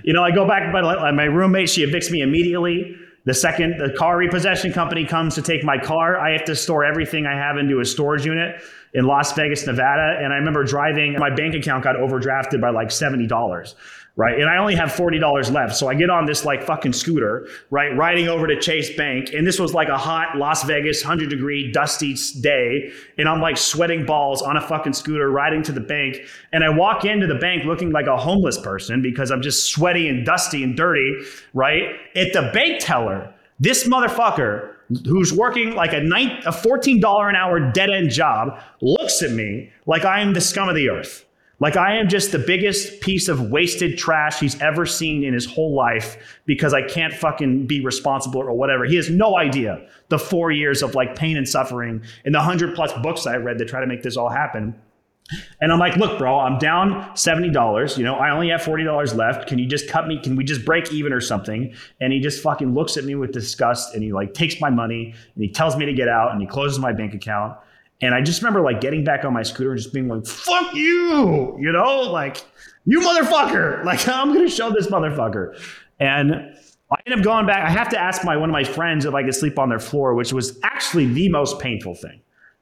You 0.03 0.13
know, 0.13 0.23
I 0.23 0.29
go 0.29 0.47
back 0.47 0.71
to 0.71 0.71
my, 0.71 1.09
my 1.09 1.23
roommate, 1.23 1.71
she 1.71 1.83
evicts 1.83 2.11
me 2.11 2.21
immediately. 2.21 2.95
The 3.25 3.33
second 3.33 3.79
the 3.79 3.91
car 3.97 4.17
repossession 4.17 4.71
company 4.71 5.05
comes 5.05 5.33
to 5.35 5.41
take 5.41 5.63
my 5.63 5.77
car, 5.77 6.19
I 6.19 6.31
have 6.33 6.45
to 6.45 6.55
store 6.55 6.85
everything 6.85 7.25
I 7.25 7.35
have 7.35 7.57
into 7.57 7.79
a 7.79 7.85
storage 7.85 8.25
unit 8.25 8.61
in 8.93 9.05
Las 9.05 9.33
Vegas, 9.33 9.65
Nevada. 9.65 10.19
And 10.21 10.31
I 10.31 10.37
remember 10.37 10.63
driving, 10.63 11.17
my 11.17 11.33
bank 11.33 11.55
account 11.55 11.83
got 11.83 11.95
overdrafted 11.95 12.61
by 12.61 12.69
like 12.69 12.89
$70 12.89 13.73
right? 14.17 14.39
And 14.39 14.49
I 14.49 14.57
only 14.57 14.75
have 14.75 14.89
$40 14.89 15.51
left. 15.51 15.75
So 15.75 15.89
I 15.89 15.95
get 15.95 16.09
on 16.09 16.25
this 16.25 16.45
like 16.45 16.63
fucking 16.63 16.93
scooter, 16.93 17.47
right? 17.69 17.95
Riding 17.97 18.27
over 18.27 18.47
to 18.47 18.59
Chase 18.59 18.95
Bank. 18.95 19.33
And 19.33 19.45
this 19.45 19.59
was 19.59 19.73
like 19.73 19.89
a 19.89 19.97
hot 19.97 20.37
Las 20.37 20.63
Vegas, 20.63 21.03
100 21.03 21.29
degree, 21.29 21.71
dusty 21.71 22.15
day. 22.39 22.91
And 23.17 23.27
I'm 23.27 23.41
like 23.41 23.57
sweating 23.57 24.05
balls 24.05 24.41
on 24.41 24.55
a 24.55 24.61
fucking 24.61 24.93
scooter 24.93 25.29
riding 25.29 25.63
to 25.63 25.71
the 25.73 25.81
bank. 25.81 26.17
And 26.53 26.63
I 26.63 26.69
walk 26.69 27.03
into 27.03 27.27
the 27.27 27.35
bank 27.35 27.65
looking 27.65 27.91
like 27.91 28.07
a 28.07 28.17
homeless 28.17 28.57
person 28.57 29.01
because 29.01 29.31
I'm 29.31 29.41
just 29.41 29.69
sweaty 29.69 30.07
and 30.07 30.25
dusty 30.25 30.63
and 30.63 30.77
dirty, 30.77 31.21
right? 31.53 31.83
At 32.15 32.31
the 32.31 32.49
bank 32.53 32.77
teller, 32.79 33.33
this 33.59 33.87
motherfucker 33.87 34.71
who's 35.05 35.33
working 35.33 35.75
like 35.75 35.93
a, 35.93 35.99
night, 36.01 36.45
a 36.45 36.51
$14 36.51 37.29
an 37.29 37.35
hour 37.35 37.71
dead 37.71 37.89
end 37.89 38.11
job 38.11 38.59
looks 38.81 39.21
at 39.23 39.31
me 39.31 39.71
like 39.87 40.05
I 40.05 40.21
am 40.21 40.33
the 40.33 40.41
scum 40.41 40.69
of 40.69 40.75
the 40.75 40.89
earth. 40.89 41.24
Like 41.59 41.77
I 41.77 41.95
am 41.95 42.09
just 42.09 42.31
the 42.31 42.39
biggest 42.39 42.99
piece 42.99 43.27
of 43.27 43.49
wasted 43.49 43.97
trash 43.97 44.39
he's 44.39 44.59
ever 44.61 44.85
seen 44.85 45.23
in 45.23 45.33
his 45.33 45.45
whole 45.45 45.73
life 45.73 46.17
because 46.45 46.73
I 46.73 46.81
can't 46.81 47.13
fucking 47.13 47.65
be 47.65 47.83
responsible 47.83 48.41
or 48.41 48.53
whatever. 48.53 48.85
He 48.85 48.95
has 48.97 49.09
no 49.09 49.37
idea 49.37 49.87
the 50.09 50.19
four 50.19 50.51
years 50.51 50.83
of 50.83 50.95
like 50.95 51.15
pain 51.15 51.37
and 51.37 51.47
suffering 51.47 52.03
and 52.25 52.35
the 52.35 52.41
hundred 52.41 52.75
plus 52.75 52.91
books 53.01 53.25
I 53.25 53.37
read 53.37 53.57
that 53.59 53.67
try 53.67 53.79
to 53.79 53.87
make 53.87 54.03
this 54.03 54.17
all 54.17 54.29
happen. 54.29 54.75
And 55.59 55.71
I'm 55.71 55.79
like, 55.79 55.95
look, 55.95 56.19
bro, 56.19 56.39
I'm 56.39 56.59
down 56.59 57.01
$70. 57.15 57.97
You 57.97 58.03
know, 58.03 58.15
I 58.15 58.29
only 58.29 58.49
have 58.49 58.61
$40 58.61 59.15
left. 59.15 59.47
Can 59.47 59.57
you 59.57 59.65
just 59.65 59.89
cut 59.89 60.07
me? 60.07 60.19
Can 60.21 60.35
we 60.35 60.43
just 60.43 60.63
break 60.63 60.93
even 60.93 61.11
or 61.11 61.21
something? 61.21 61.73
And 61.99 62.13
he 62.13 62.19
just 62.19 62.43
fucking 62.43 62.75
looks 62.75 62.95
at 62.95 63.05
me 63.05 63.15
with 63.15 63.31
disgust 63.31 63.95
and 63.95 64.03
he 64.03 64.13
like 64.13 64.35
takes 64.35 64.61
my 64.61 64.69
money 64.69 65.15
and 65.33 65.43
he 65.43 65.49
tells 65.49 65.75
me 65.77 65.85
to 65.85 65.93
get 65.93 66.07
out 66.07 66.31
and 66.31 66.41
he 66.41 66.47
closes 66.47 66.77
my 66.77 66.93
bank 66.93 67.15
account. 67.15 67.57
And 68.01 68.13
I 68.13 68.21
just 68.21 68.41
remember 68.41 68.61
like 68.61 68.81
getting 68.81 69.03
back 69.03 69.23
on 69.23 69.33
my 69.33 69.43
scooter 69.43 69.71
and 69.71 69.79
just 69.79 69.93
being 69.93 70.07
like, 70.07 70.25
fuck 70.25 70.73
you, 70.73 71.57
you 71.59 71.71
know, 71.71 72.01
like, 72.01 72.43
you 72.85 72.99
motherfucker. 72.99 73.83
Like, 73.85 74.07
I'm 74.07 74.33
going 74.33 74.45
to 74.45 74.51
show 74.51 74.71
this 74.71 74.87
motherfucker. 74.87 75.59
And 75.99 76.33
I 76.91 76.95
end 77.05 77.19
up 77.19 77.23
going 77.23 77.45
back. 77.45 77.65
I 77.65 77.69
have 77.69 77.89
to 77.89 77.99
ask 77.99 78.23
my 78.23 78.37
one 78.37 78.49
of 78.49 78.53
my 78.53 78.63
friends 78.63 79.05
if 79.05 79.13
I 79.13 79.23
could 79.23 79.35
sleep 79.35 79.57
on 79.57 79.69
their 79.69 79.79
floor, 79.79 80.13
which 80.13 80.33
was 80.33 80.59
actually 80.63 81.07
the 81.07 81.29
most 81.29 81.59
painful 81.59 81.95
thing. 81.95 82.21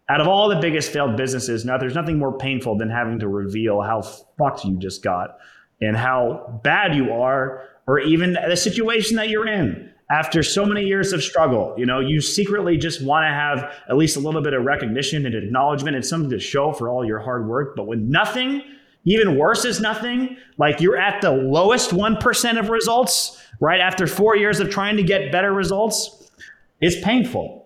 Out 0.09 0.21
of 0.21 0.27
all 0.27 0.49
the 0.49 0.59
biggest 0.59 0.91
failed 0.91 1.15
businesses, 1.17 1.65
now 1.65 1.77
there's 1.77 1.95
nothing 1.95 2.19
more 2.19 2.37
painful 2.37 2.77
than 2.77 2.89
having 2.89 3.19
to 3.19 3.27
reveal 3.27 3.81
how 3.81 4.01
fucked 4.01 4.65
you 4.65 4.77
just 4.77 5.01
got 5.01 5.37
and 5.81 5.95
how 5.95 6.59
bad 6.63 6.95
you 6.95 7.11
are, 7.11 7.63
or 7.87 7.99
even 7.99 8.33
the 8.33 8.55
situation 8.55 9.15
that 9.17 9.29
you're 9.29 9.47
in 9.47 9.92
after 10.13 10.43
so 10.43 10.63
many 10.63 10.83
years 10.83 11.11
of 11.11 11.23
struggle. 11.23 11.73
You 11.75 11.87
know, 11.87 11.99
you 11.99 12.21
secretly 12.21 12.77
just 12.77 13.03
want 13.03 13.23
to 13.23 13.29
have 13.29 13.73
at 13.89 13.97
least 13.97 14.15
a 14.15 14.19
little 14.19 14.43
bit 14.43 14.53
of 14.53 14.63
recognition 14.63 15.25
and 15.25 15.33
acknowledgement 15.33 15.95
and 15.95 16.05
something 16.05 16.29
to 16.29 16.39
show 16.39 16.71
for 16.71 16.87
all 16.87 17.03
your 17.03 17.17
hard 17.17 17.47
work. 17.47 17.75
But 17.75 17.87
when 17.87 18.11
nothing, 18.11 18.61
even 19.05 19.39
worse 19.39 19.65
is 19.65 19.79
nothing, 19.81 20.37
like 20.59 20.79
you're 20.79 20.97
at 20.97 21.21
the 21.21 21.31
lowest 21.31 21.89
1% 21.89 22.59
of 22.59 22.69
results, 22.69 23.41
right? 23.59 23.79
After 23.79 24.05
four 24.05 24.37
years 24.37 24.59
of 24.59 24.69
trying 24.69 24.97
to 24.97 25.03
get 25.03 25.31
better 25.31 25.51
results, 25.51 26.29
it's 26.79 27.03
painful. 27.03 27.65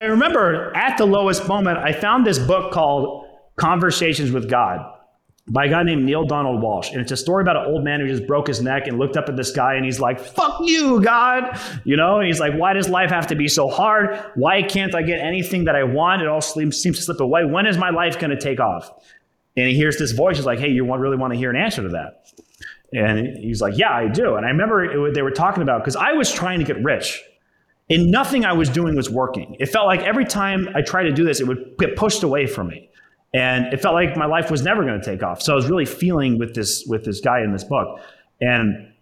I 0.00 0.06
remember 0.06 0.74
at 0.74 0.96
the 0.96 1.06
lowest 1.06 1.46
moment, 1.46 1.76
I 1.76 1.92
found 1.92 2.26
this 2.26 2.38
book 2.38 2.72
called 2.72 3.26
Conversations 3.56 4.32
with 4.32 4.48
God 4.48 4.97
by 5.50 5.66
a 5.66 5.68
guy 5.68 5.82
named 5.82 6.04
Neale 6.04 6.26
Donald 6.26 6.62
Walsch. 6.62 6.92
And 6.92 7.00
it's 7.00 7.12
a 7.12 7.16
story 7.16 7.42
about 7.42 7.56
an 7.56 7.66
old 7.66 7.84
man 7.84 8.00
who 8.00 8.08
just 8.08 8.26
broke 8.26 8.48
his 8.48 8.60
neck 8.60 8.86
and 8.86 8.98
looked 8.98 9.16
up 9.16 9.28
at 9.28 9.36
the 9.36 9.44
sky 9.44 9.74
and 9.74 9.84
he's 9.84 10.00
like, 10.00 10.20
fuck 10.20 10.60
you, 10.62 11.00
God. 11.00 11.58
You 11.84 11.96
know, 11.96 12.18
and 12.18 12.26
he's 12.26 12.40
like, 12.40 12.54
why 12.54 12.72
does 12.72 12.88
life 12.88 13.10
have 13.10 13.26
to 13.28 13.34
be 13.34 13.48
so 13.48 13.68
hard? 13.68 14.22
Why 14.34 14.62
can't 14.62 14.94
I 14.94 15.02
get 15.02 15.20
anything 15.20 15.64
that 15.64 15.76
I 15.76 15.84
want? 15.84 16.22
It 16.22 16.28
all 16.28 16.40
seems, 16.40 16.82
to 16.82 16.92
slip 16.94 17.20
away. 17.20 17.44
When 17.44 17.66
is 17.66 17.78
my 17.78 17.90
life 17.90 18.18
going 18.18 18.30
to 18.30 18.40
take 18.40 18.60
off? 18.60 18.90
And 19.56 19.66
he 19.66 19.74
hears 19.74 19.98
this 19.98 20.12
voice. 20.12 20.36
He's 20.36 20.46
like, 20.46 20.58
hey, 20.58 20.68
you 20.68 20.84
really 20.94 21.16
want 21.16 21.32
to 21.32 21.38
hear 21.38 21.50
an 21.50 21.56
answer 21.56 21.82
to 21.82 21.88
that? 21.88 22.26
And 22.92 23.36
he's 23.38 23.60
like, 23.60 23.76
yeah, 23.76 23.92
I 23.92 24.08
do. 24.08 24.36
And 24.36 24.46
I 24.46 24.50
remember 24.50 24.84
it, 24.84 25.14
they 25.14 25.22
were 25.22 25.30
talking 25.30 25.62
about, 25.62 25.82
because 25.82 25.96
I 25.96 26.12
was 26.12 26.32
trying 26.32 26.58
to 26.58 26.64
get 26.64 26.82
rich. 26.82 27.22
And 27.90 28.10
nothing 28.10 28.44
I 28.44 28.52
was 28.52 28.68
doing 28.68 28.96
was 28.96 29.08
working. 29.10 29.56
It 29.58 29.66
felt 29.66 29.86
like 29.86 30.00
every 30.02 30.24
time 30.26 30.68
I 30.74 30.82
tried 30.82 31.04
to 31.04 31.12
do 31.12 31.24
this, 31.24 31.40
it 31.40 31.46
would 31.46 31.74
get 31.78 31.96
pushed 31.96 32.22
away 32.22 32.46
from 32.46 32.68
me 32.68 32.87
and 33.34 33.72
it 33.72 33.80
felt 33.80 33.94
like 33.94 34.16
my 34.16 34.26
life 34.26 34.50
was 34.50 34.62
never 34.62 34.84
going 34.84 35.00
to 35.00 35.04
take 35.04 35.22
off. 35.22 35.42
So 35.42 35.52
I 35.52 35.56
was 35.56 35.68
really 35.68 35.84
feeling 35.84 36.38
with 36.38 36.54
this 36.54 36.84
with 36.86 37.04
this 37.04 37.20
guy 37.20 37.42
in 37.42 37.52
this 37.52 37.64
book, 37.64 38.00
and 38.40 38.92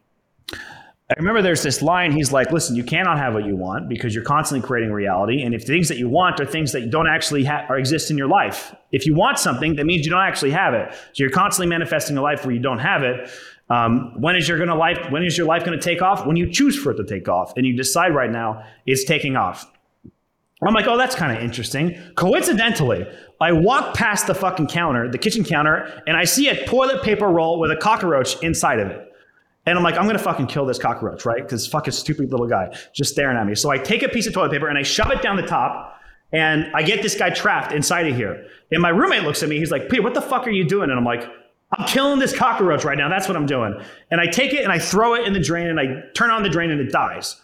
I 1.09 1.15
remember 1.19 1.41
there's 1.41 1.63
this 1.63 1.83
line. 1.83 2.11
He's 2.11 2.33
like, 2.33 2.51
"Listen, 2.51 2.75
you 2.75 2.83
cannot 2.83 3.19
have 3.19 3.35
what 3.35 3.45
you 3.45 3.55
want 3.55 3.89
because 3.89 4.15
you're 4.15 4.25
constantly 4.25 4.67
creating 4.67 4.93
reality, 4.93 5.43
and 5.43 5.55
if 5.55 5.63
things 5.65 5.89
that 5.89 5.99
you 5.99 6.09
want 6.09 6.41
are 6.41 6.47
things 6.47 6.73
that 6.73 6.91
don't 6.91 7.07
actually 7.07 7.45
ha- 7.45 7.65
or 7.69 7.79
exist 7.79 8.11
in 8.11 8.19
your 8.19 8.29
life, 8.29 8.75
if 8.91 9.07
you 9.07 9.15
want 9.15 9.39
something, 9.39 9.77
that 9.77 9.87
means 9.87 10.05
you 10.05 10.11
don't 10.11 10.21
actually 10.27 10.51
have 10.51 10.75
it. 10.75 10.93
So 10.93 11.23
you're 11.23 11.31
constantly 11.31 11.69
manifesting 11.69 12.17
a 12.17 12.23
life 12.23 12.45
where 12.45 12.55
you 12.55 12.61
don't 12.61 12.81
have 12.81 13.03
it." 13.03 13.31
Um, 13.69 14.13
when 14.21 14.37
is 14.37 14.49
your 14.49 14.59
gonna 14.59 14.77
life? 14.77 15.11
When 15.11 15.25
is 15.25 15.37
your 15.37 15.47
life 15.47 15.65
going 15.65 15.79
to 15.79 15.85
take 15.85 16.01
off? 16.01 16.25
When 16.25 16.37
you 16.37 16.51
choose 16.51 16.77
for 16.79 16.93
it 16.93 16.97
to 16.97 17.05
take 17.05 17.29
off, 17.29 17.53
and 17.57 17.67
you 17.67 17.77
decide 17.77 18.15
right 18.15 18.31
now 18.31 18.63
it's 18.87 19.05
taking 19.05 19.37
off. 19.37 19.67
I'm 20.63 20.73
like, 20.73 20.87
oh, 20.87 20.97
that's 20.97 21.15
kind 21.15 21.37
of 21.37 21.43
interesting. 21.43 22.01
Coincidentally, 22.15 23.07
I 23.41 23.53
walk 23.53 23.95
past 23.95 24.27
the 24.27 24.35
fucking 24.35 24.69
counter, 24.69 25.11
the 25.11 25.19
kitchen 25.19 25.45
counter, 25.45 26.03
and 26.07 26.17
I 26.17 26.25
see 26.25 26.49
a 26.49 26.67
toilet 26.67 27.03
paper 27.03 27.27
roll 27.29 27.61
with 27.61 27.71
a 27.71 27.77
cockroach 27.77 28.43
inside 28.43 28.81
of 28.81 28.89
it. 28.89 29.13
And 29.67 29.77
I'm 29.77 29.85
like, 29.85 29.97
I'm 29.97 30.07
gonna 30.07 30.19
fucking 30.19 30.47
kill 30.47 30.65
this 30.65 30.79
cockroach, 30.79 31.27
right? 31.27 31.43
Because 31.43 31.67
fucking 31.67 31.93
stupid 31.93 32.31
little 32.31 32.47
guy 32.47 32.75
just 32.95 33.13
staring 33.13 33.37
at 33.37 33.47
me. 33.47 33.55
So 33.55 33.71
I 33.71 33.79
take 33.79 34.03
a 34.03 34.09
piece 34.09 34.27
of 34.27 34.33
toilet 34.33 34.53
paper 34.53 34.69
and 34.69 34.79
I 34.79 34.83
shove 34.83 35.11
it 35.11 35.21
down 35.23 35.37
the 35.37 35.47
top, 35.47 36.01
and 36.33 36.71
I 36.75 36.83
get 36.83 37.03
this 37.03 37.17
guy 37.17 37.31
trapped 37.31 37.73
inside 37.73 38.07
of 38.07 38.17
here. 38.17 38.47
And 38.73 38.81
my 38.81 38.89
roommate 38.89 39.25
looks 39.25 39.43
at 39.43 39.49
me, 39.49 39.59
he's 39.59 39.71
like, 39.71 39.91
Peter, 39.91 40.03
what 40.03 40.15
the 40.15 40.23
fuck 40.23 40.47
are 40.47 40.51
you 40.51 40.65
doing? 40.65 40.89
And 40.89 40.99
I'm 40.99 41.05
like, 41.05 41.29
I'm 41.73 41.87
killing 41.87 42.19
this 42.19 42.35
cockroach 42.35 42.85
right 42.85 42.97
now. 42.97 43.09
That's 43.09 43.29
what 43.29 43.37
I'm 43.37 43.47
doing. 43.47 43.75
And 44.11 44.21
I 44.21 44.27
take 44.27 44.53
it 44.53 44.63
and 44.63 44.73
I 44.73 44.79
throw 44.79 45.15
it 45.15 45.27
in 45.27 45.33
the 45.33 45.41
drain 45.41 45.67
and 45.67 45.79
I 45.81 46.03
turn 46.15 46.31
on 46.31 46.43
the 46.43 46.49
drain 46.49 46.71
and 46.71 46.81
it 46.81 46.93
dies. 46.93 47.41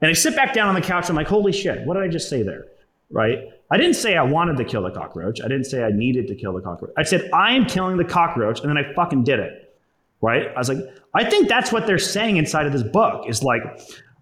And 0.00 0.10
I 0.10 0.14
sit 0.14 0.36
back 0.36 0.52
down 0.52 0.68
on 0.68 0.74
the 0.74 0.80
couch. 0.80 1.08
I'm 1.08 1.16
like, 1.16 1.28
holy 1.28 1.52
shit, 1.52 1.86
what 1.86 1.94
did 1.94 2.02
I 2.02 2.08
just 2.08 2.28
say 2.28 2.42
there? 2.42 2.66
Right? 3.10 3.38
I 3.70 3.76
didn't 3.76 3.94
say 3.94 4.16
I 4.16 4.22
wanted 4.22 4.56
to 4.58 4.64
kill 4.64 4.82
the 4.82 4.90
cockroach. 4.90 5.40
I 5.40 5.48
didn't 5.48 5.64
say 5.64 5.82
I 5.82 5.90
needed 5.90 6.28
to 6.28 6.34
kill 6.34 6.52
the 6.52 6.60
cockroach. 6.60 6.92
I 6.96 7.02
said, 7.02 7.30
I 7.32 7.54
am 7.54 7.66
killing 7.66 7.96
the 7.96 8.04
cockroach, 8.04 8.60
and 8.60 8.68
then 8.68 8.76
I 8.76 8.92
fucking 8.94 9.24
did 9.24 9.40
it. 9.40 9.74
Right? 10.20 10.48
I 10.54 10.58
was 10.58 10.68
like, 10.68 10.78
I 11.14 11.28
think 11.28 11.48
that's 11.48 11.72
what 11.72 11.86
they're 11.86 11.98
saying 11.98 12.36
inside 12.36 12.66
of 12.66 12.72
this 12.72 12.82
book 12.82 13.28
is 13.28 13.42
like, 13.42 13.62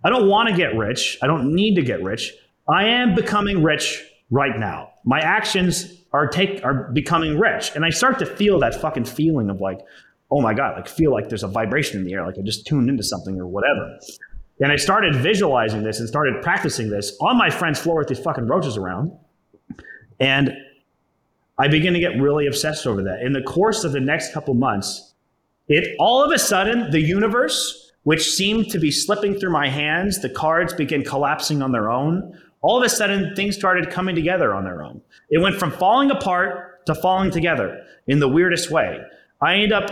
I 0.05 0.11
don't 0.11 0.29
want 0.29 0.49
to 0.49 0.57
get 0.57 0.77
rich. 0.77 1.19
I 1.23 1.27
don't 1.27 1.55
need 1.55 1.77
to 1.77 1.83
get 1.83 2.03
rich. 2.03 2.33
I 2.69 2.85
am 2.87 3.15
becoming 3.15 3.63
rich 3.63 4.03
right 4.31 4.59
now. 4.59 4.93
My 5.05 5.21
actions 5.21 6.05
are 6.13 6.27
take 6.29 6.65
are 6.65 6.91
becoming 6.93 7.39
rich. 7.39 7.73
And 7.75 7.85
I 7.85 7.91
start 7.91 8.19
to 8.21 8.27
feel 8.27 8.59
that 8.61 8.75
fucking 8.81 9.05
feeling 9.05 9.51
of 9.51 9.61
like, 9.61 9.81
oh 10.31 10.41
my 10.41 10.55
God, 10.55 10.77
like 10.77 10.89
feel 10.89 11.13
like 11.13 11.29
there's 11.29 11.43
a 11.43 11.49
vibration 11.49 12.01
in 12.01 12.05
the 12.07 12.15
air, 12.15 12.25
like 12.27 12.39
I 12.39 12.43
just 12.43 12.67
tuned 12.67 12.89
into 12.89 13.03
something 13.03 13.39
or 13.39 13.47
whatever. 13.47 13.99
And 14.61 14.71
I 14.71 14.77
started 14.77 15.17
visualizing 15.17 15.83
this 15.83 15.99
and 15.99 16.09
started 16.09 16.43
practicing 16.43 16.89
this 16.89 17.17
on 17.21 17.37
my 17.37 17.51
friend's 17.51 17.81
floor 17.81 17.99
with 17.99 18.09
these 18.09 18.21
fucking 18.21 18.47
roaches 18.47 18.77
around. 18.77 19.13
And 20.21 20.53
I 21.59 21.69
began 21.69 21.93
to 21.93 22.01
get 22.01 22.21
really 22.21 22.47
obsessed 22.47 22.87
over 22.87 23.03
that. 23.03 23.23
In 23.23 23.33
the 23.33 23.43
course 23.43 23.85
of 23.85 23.93
the 23.93 24.01
next 24.01 24.33
couple 24.33 24.55
months, 24.55 25.15
it 25.69 25.97
all 25.99 26.23
of 26.23 26.31
a 26.31 26.39
sudden, 26.39 26.91
the 26.91 27.01
universe, 27.01 27.93
which 28.05 28.31
seemed 28.31 28.71
to 28.71 28.79
be 28.79 28.91
slipping 28.91 29.35
through 29.39 29.51
my 29.51 29.69
hands, 29.69 30.21
the 30.21 30.29
cards 30.29 30.73
began 30.73 31.03
collapsing 31.03 31.63
on 31.63 31.73
their 31.73 31.91
own. 31.91 32.39
All 32.61 32.79
of 32.79 32.85
a 32.85 32.89
sudden, 32.89 33.35
things 33.35 33.57
started 33.57 33.91
coming 33.91 34.15
together 34.15 34.55
on 34.55 34.65
their 34.65 34.83
own. 34.83 35.01
It 35.31 35.39
went 35.39 35.57
from 35.57 35.71
falling 35.71 36.11
apart 36.11 36.87
to 36.87 36.95
falling 36.95 37.31
together 37.31 37.85
in 38.07 38.21
the 38.21 38.29
weirdest 38.29 38.71
way. 38.71 39.01
I 39.41 39.55
ended 39.55 39.73
up 39.73 39.91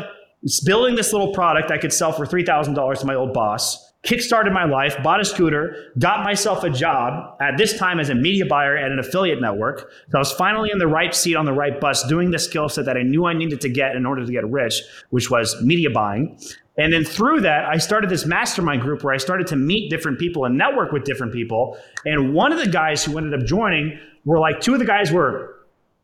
building 0.64 0.94
this 0.94 1.12
little 1.12 1.32
product 1.32 1.70
I 1.70 1.78
could 1.78 1.92
sell 1.92 2.12
for 2.12 2.26
$3,000 2.26 3.00
to 3.00 3.06
my 3.06 3.14
old 3.14 3.32
boss 3.32 3.91
kickstarted 4.04 4.52
my 4.52 4.64
life, 4.64 5.00
bought 5.02 5.20
a 5.20 5.24
scooter, 5.24 5.92
got 5.98 6.24
myself 6.24 6.64
a 6.64 6.70
job 6.70 7.36
at 7.40 7.56
this 7.56 7.78
time 7.78 8.00
as 8.00 8.08
a 8.08 8.14
media 8.14 8.44
buyer 8.44 8.76
at 8.76 8.90
an 8.90 8.98
affiliate 8.98 9.40
network. 9.40 9.92
So 10.10 10.18
I 10.18 10.18
was 10.18 10.32
finally 10.32 10.70
in 10.72 10.78
the 10.78 10.88
right 10.88 11.14
seat 11.14 11.36
on 11.36 11.44
the 11.44 11.52
right 11.52 11.80
bus 11.80 12.06
doing 12.08 12.32
the 12.32 12.38
skill 12.38 12.68
set 12.68 12.84
that 12.86 12.96
I 12.96 13.02
knew 13.02 13.26
I 13.26 13.32
needed 13.32 13.60
to 13.60 13.68
get 13.68 13.94
in 13.94 14.04
order 14.04 14.26
to 14.26 14.32
get 14.32 14.44
rich, 14.50 14.82
which 15.10 15.30
was 15.30 15.60
media 15.62 15.88
buying. 15.90 16.36
And 16.78 16.92
then 16.92 17.04
through 17.04 17.42
that, 17.42 17.66
I 17.66 17.76
started 17.76 18.10
this 18.10 18.26
mastermind 18.26 18.82
group 18.82 19.04
where 19.04 19.14
I 19.14 19.18
started 19.18 19.46
to 19.48 19.56
meet 19.56 19.90
different 19.90 20.18
people 20.18 20.46
and 20.46 20.56
network 20.56 20.90
with 20.90 21.04
different 21.04 21.32
people. 21.32 21.78
And 22.04 22.34
one 22.34 22.50
of 22.50 22.58
the 22.58 22.68
guys 22.68 23.04
who 23.04 23.18
ended 23.18 23.38
up 23.38 23.46
joining 23.46 24.00
were 24.24 24.40
like 24.40 24.60
two 24.60 24.72
of 24.72 24.80
the 24.80 24.86
guys 24.86 25.12
were 25.12 25.54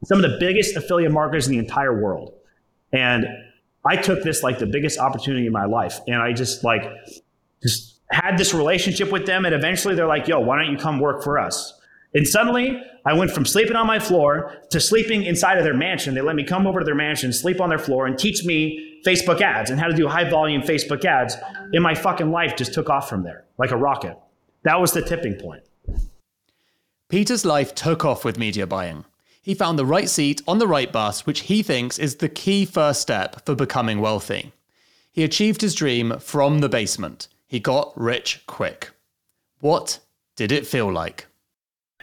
some 0.04 0.22
of 0.22 0.30
the 0.30 0.36
biggest 0.38 0.76
affiliate 0.76 1.10
marketers 1.10 1.46
in 1.46 1.52
the 1.52 1.58
entire 1.58 2.00
world. 2.00 2.34
And 2.92 3.26
I 3.84 3.96
took 3.96 4.22
this 4.22 4.42
like 4.42 4.58
the 4.58 4.66
biggest 4.66 4.98
opportunity 4.98 5.46
in 5.46 5.52
my 5.52 5.64
life. 5.64 5.98
And 6.06 6.16
I 6.16 6.32
just 6.32 6.62
like 6.62 6.84
just 7.62 8.00
had 8.10 8.38
this 8.38 8.54
relationship 8.54 9.12
with 9.12 9.26
them. 9.26 9.44
And 9.44 9.54
eventually 9.54 9.94
they're 9.94 10.06
like, 10.06 10.28
yo, 10.28 10.40
why 10.40 10.62
don't 10.62 10.72
you 10.72 10.78
come 10.78 11.00
work 11.00 11.22
for 11.22 11.38
us? 11.38 11.74
And 12.14 12.26
suddenly 12.26 12.80
I 13.04 13.12
went 13.12 13.30
from 13.30 13.44
sleeping 13.44 13.76
on 13.76 13.86
my 13.86 13.98
floor 13.98 14.56
to 14.70 14.80
sleeping 14.80 15.24
inside 15.24 15.58
of 15.58 15.64
their 15.64 15.76
mansion. 15.76 16.14
They 16.14 16.20
let 16.20 16.36
me 16.36 16.44
come 16.44 16.66
over 16.66 16.80
to 16.80 16.84
their 16.84 16.94
mansion, 16.94 17.32
sleep 17.32 17.60
on 17.60 17.68
their 17.68 17.78
floor, 17.78 18.06
and 18.06 18.18
teach 18.18 18.44
me 18.44 19.00
Facebook 19.06 19.40
ads 19.40 19.70
and 19.70 19.78
how 19.78 19.88
to 19.88 19.94
do 19.94 20.08
high 20.08 20.28
volume 20.28 20.62
Facebook 20.62 21.04
ads. 21.04 21.36
And 21.72 21.82
my 21.82 21.94
fucking 21.94 22.30
life 22.30 22.56
just 22.56 22.72
took 22.72 22.88
off 22.88 23.08
from 23.08 23.24
there 23.24 23.44
like 23.58 23.70
a 23.70 23.76
rocket. 23.76 24.16
That 24.64 24.80
was 24.80 24.92
the 24.92 25.02
tipping 25.02 25.34
point. 25.34 25.62
Peter's 27.08 27.44
life 27.44 27.74
took 27.74 28.04
off 28.04 28.24
with 28.24 28.38
media 28.38 28.66
buying. 28.66 29.04
He 29.40 29.54
found 29.54 29.78
the 29.78 29.86
right 29.86 30.10
seat 30.10 30.42
on 30.46 30.58
the 30.58 30.66
right 30.66 30.92
bus, 30.92 31.24
which 31.24 31.40
he 31.40 31.62
thinks 31.62 31.98
is 31.98 32.16
the 32.16 32.28
key 32.28 32.66
first 32.66 33.00
step 33.00 33.46
for 33.46 33.54
becoming 33.54 34.00
wealthy. 34.00 34.52
He 35.10 35.24
achieved 35.24 35.62
his 35.62 35.74
dream 35.74 36.18
from 36.18 36.58
the 36.58 36.68
basement. 36.68 37.28
He 37.48 37.60
got 37.60 37.92
rich 37.96 38.42
quick. 38.46 38.90
What 39.60 40.00
did 40.36 40.52
it 40.52 40.66
feel 40.66 40.92
like? 40.92 41.26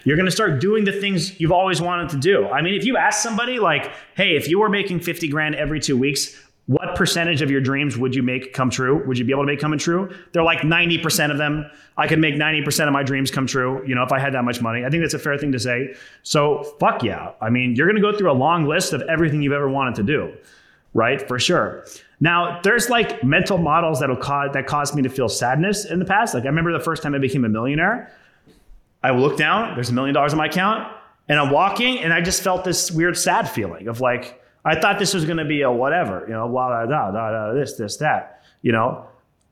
You're 0.03 0.17
going 0.17 0.25
to 0.25 0.31
start 0.31 0.59
doing 0.59 0.83
the 0.83 0.91
things 0.91 1.39
you've 1.39 1.51
always 1.51 1.81
wanted 1.81 2.09
to 2.09 2.17
do. 2.17 2.47
I 2.47 2.61
mean, 2.61 2.73
if 2.75 2.83
you 2.83 2.97
ask 2.97 3.23
somebody 3.23 3.59
like, 3.59 3.91
"Hey, 4.15 4.35
if 4.35 4.47
you 4.49 4.59
were 4.59 4.69
making 4.69 4.99
50 4.99 5.29
grand 5.29 5.55
every 5.55 5.79
2 5.79 5.97
weeks, 5.97 6.35
what 6.67 6.95
percentage 6.95 7.41
of 7.43 7.51
your 7.51 7.61
dreams 7.61 7.95
would 7.95 8.15
you 8.15 8.23
make 8.23 8.53
come 8.53 8.69
true? 8.71 9.05
Would 9.05 9.19
you 9.19 9.25
be 9.25 9.31
able 9.31 9.43
to 9.43 9.47
make 9.47 9.59
come 9.59 9.77
true? 9.77 10.13
They're 10.31 10.43
like 10.43 10.61
90% 10.61 11.31
of 11.31 11.37
them. 11.37 11.69
I 11.97 12.07
could 12.07 12.19
make 12.19 12.35
90% 12.35 12.87
of 12.87 12.93
my 12.93 13.03
dreams 13.03 13.29
come 13.29 13.45
true, 13.45 13.85
you 13.87 13.93
know, 13.93 14.03
if 14.03 14.11
I 14.11 14.19
had 14.19 14.33
that 14.33 14.43
much 14.43 14.61
money. 14.61 14.83
I 14.83 14.89
think 14.89 15.03
that's 15.03 15.13
a 15.13 15.19
fair 15.19 15.37
thing 15.37 15.51
to 15.51 15.59
say. 15.59 15.93
So, 16.23 16.63
fuck 16.79 17.03
yeah. 17.03 17.33
I 17.39 17.51
mean, 17.51 17.75
you're 17.75 17.87
going 17.87 18.01
to 18.01 18.01
go 18.01 18.17
through 18.17 18.31
a 18.31 18.33
long 18.33 18.65
list 18.65 18.93
of 18.93 19.01
everything 19.03 19.43
you've 19.43 19.53
ever 19.53 19.69
wanted 19.69 19.95
to 19.95 20.03
do, 20.03 20.33
right? 20.95 21.25
For 21.27 21.37
sure. 21.37 21.85
Now, 22.19 22.61
there's 22.63 22.89
like 22.89 23.23
mental 23.23 23.57
models 23.57 23.99
that'll 23.99 24.15
cause 24.15 24.51
that 24.53 24.67
caused 24.67 24.95
me 24.95 25.01
to 25.03 25.09
feel 25.09 25.29
sadness 25.29 25.85
in 25.85 25.99
the 25.99 26.05
past. 26.05 26.33
Like 26.33 26.43
I 26.43 26.47
remember 26.47 26.71
the 26.71 26.83
first 26.83 27.03
time 27.03 27.13
I 27.13 27.17
became 27.17 27.45
a 27.45 27.49
millionaire. 27.49 28.11
I 29.03 29.11
look 29.11 29.37
down, 29.37 29.75
there's 29.75 29.89
a 29.89 29.93
million 29.93 30.15
dollars 30.15 30.33
in 30.33 30.37
my 30.37 30.47
account, 30.47 30.91
and 31.27 31.39
I'm 31.39 31.51
walking, 31.51 31.99
and 31.99 32.11
I 32.11 32.21
just 32.21 32.41
felt 32.41 32.63
this 32.63 32.91
weird 32.91 33.17
sad 33.17 33.49
feeling 33.49 33.87
of 33.87 34.01
like, 34.01 34.41
I 34.63 34.79
thought 34.79 34.97
this 34.97 35.13
was 35.13 35.25
gonna 35.25 35.45
be 35.45 35.61
a 35.61 35.71
whatever, 35.71 36.25
you 36.27 36.33
know, 36.33 36.47
blah, 36.47 36.69
blah, 36.69 36.85
blah, 36.87 37.11
blah, 37.11 37.29
blah 37.29 37.53
this, 37.53 37.73
this, 37.73 37.97
that. 37.97 38.41
You 38.63 38.71
know, 38.71 39.05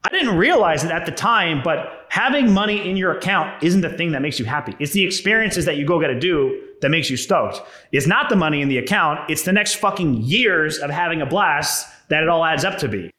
I 0.03 0.09
didn't 0.09 0.37
realize 0.37 0.83
it 0.83 0.91
at 0.91 1.05
the 1.05 1.11
time, 1.11 1.61
but 1.63 2.07
having 2.09 2.51
money 2.51 2.89
in 2.89 2.97
your 2.97 3.15
account 3.15 3.61
isn't 3.61 3.81
the 3.81 3.89
thing 3.89 4.11
that 4.13 4.21
makes 4.21 4.39
you 4.39 4.45
happy. 4.45 4.75
It's 4.79 4.91
the 4.91 5.05
experiences 5.05 5.65
that 5.65 5.77
you 5.77 5.85
go 5.85 5.99
get 5.99 6.07
to 6.07 6.19
do 6.19 6.59
that 6.81 6.89
makes 6.89 7.09
you 7.09 7.17
stoked. 7.17 7.61
It's 7.91 8.07
not 8.07 8.29
the 8.29 8.35
money 8.35 8.61
in 8.61 8.69
the 8.69 8.79
account, 8.79 9.29
it's 9.29 9.43
the 9.43 9.53
next 9.53 9.75
fucking 9.75 10.15
years 10.23 10.79
of 10.79 10.89
having 10.89 11.21
a 11.21 11.25
blast 11.27 11.87
that 12.09 12.23
it 12.23 12.29
all 12.29 12.45
adds 12.45 12.65
up 12.65 12.77
to 12.79 12.87
be. 12.87 13.09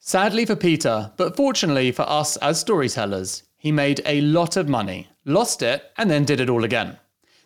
Sadly 0.00 0.46
for 0.46 0.56
Peter, 0.56 1.12
but 1.16 1.36
fortunately 1.36 1.92
for 1.92 2.08
us 2.08 2.36
as 2.38 2.60
storytellers, 2.60 3.42
he 3.56 3.72
made 3.72 4.00
a 4.06 4.20
lot 4.20 4.56
of 4.56 4.68
money, 4.68 5.08
lost 5.24 5.62
it, 5.62 5.90
and 5.96 6.10
then 6.10 6.24
did 6.24 6.40
it 6.40 6.48
all 6.48 6.64
again. 6.64 6.98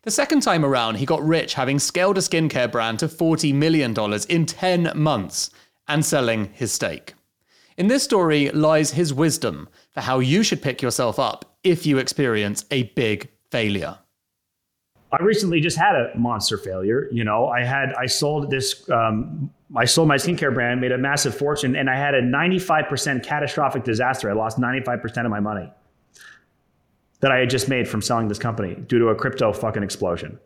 The 0.02 0.10
second 0.10 0.42
time 0.42 0.64
around, 0.64 0.96
he 0.96 1.06
got 1.06 1.26
rich 1.26 1.54
having 1.54 1.78
scaled 1.78 2.18
a 2.18 2.20
skincare 2.20 2.70
brand 2.70 2.98
to 2.98 3.08
$40 3.08 3.54
million 3.54 3.94
in 4.28 4.46
10 4.46 4.92
months 4.94 5.50
and 5.88 6.04
selling 6.04 6.52
his 6.52 6.72
stake. 6.72 7.14
In 7.76 7.86
this 7.86 8.02
story 8.02 8.50
lies 8.50 8.92
his 8.92 9.14
wisdom 9.14 9.68
for 9.92 10.02
how 10.02 10.18
you 10.18 10.42
should 10.42 10.60
pick 10.60 10.82
yourself 10.82 11.18
up 11.18 11.56
if 11.64 11.86
you 11.86 11.98
experience 11.98 12.64
a 12.70 12.84
big 12.94 13.28
failure. 13.50 13.98
I 15.12 15.22
recently 15.22 15.60
just 15.60 15.76
had 15.76 15.94
a 15.94 16.10
monster 16.16 16.56
failure. 16.56 17.08
You 17.12 17.24
know, 17.24 17.48
I 17.48 17.64
had 17.64 17.92
I 17.94 18.06
sold 18.06 18.50
this 18.50 18.88
um, 18.90 19.50
I 19.76 19.84
sold 19.84 20.08
my 20.08 20.16
skincare 20.16 20.52
brand, 20.52 20.80
made 20.80 20.92
a 20.92 20.98
massive 20.98 21.34
fortune, 21.34 21.76
and 21.76 21.88
I 21.88 21.96
had 21.96 22.14
a 22.14 22.22
95% 22.22 23.24
catastrophic 23.24 23.84
disaster. 23.84 24.30
I 24.30 24.34
lost 24.34 24.58
95% 24.58 25.24
of 25.24 25.30
my 25.30 25.40
money 25.40 25.70
that 27.20 27.30
I 27.30 27.38
had 27.38 27.50
just 27.50 27.68
made 27.68 27.88
from 27.88 28.02
selling 28.02 28.28
this 28.28 28.38
company 28.38 28.74
due 28.74 28.98
to 28.98 29.08
a 29.08 29.14
crypto 29.14 29.52
fucking 29.52 29.82
explosion. 29.82 30.38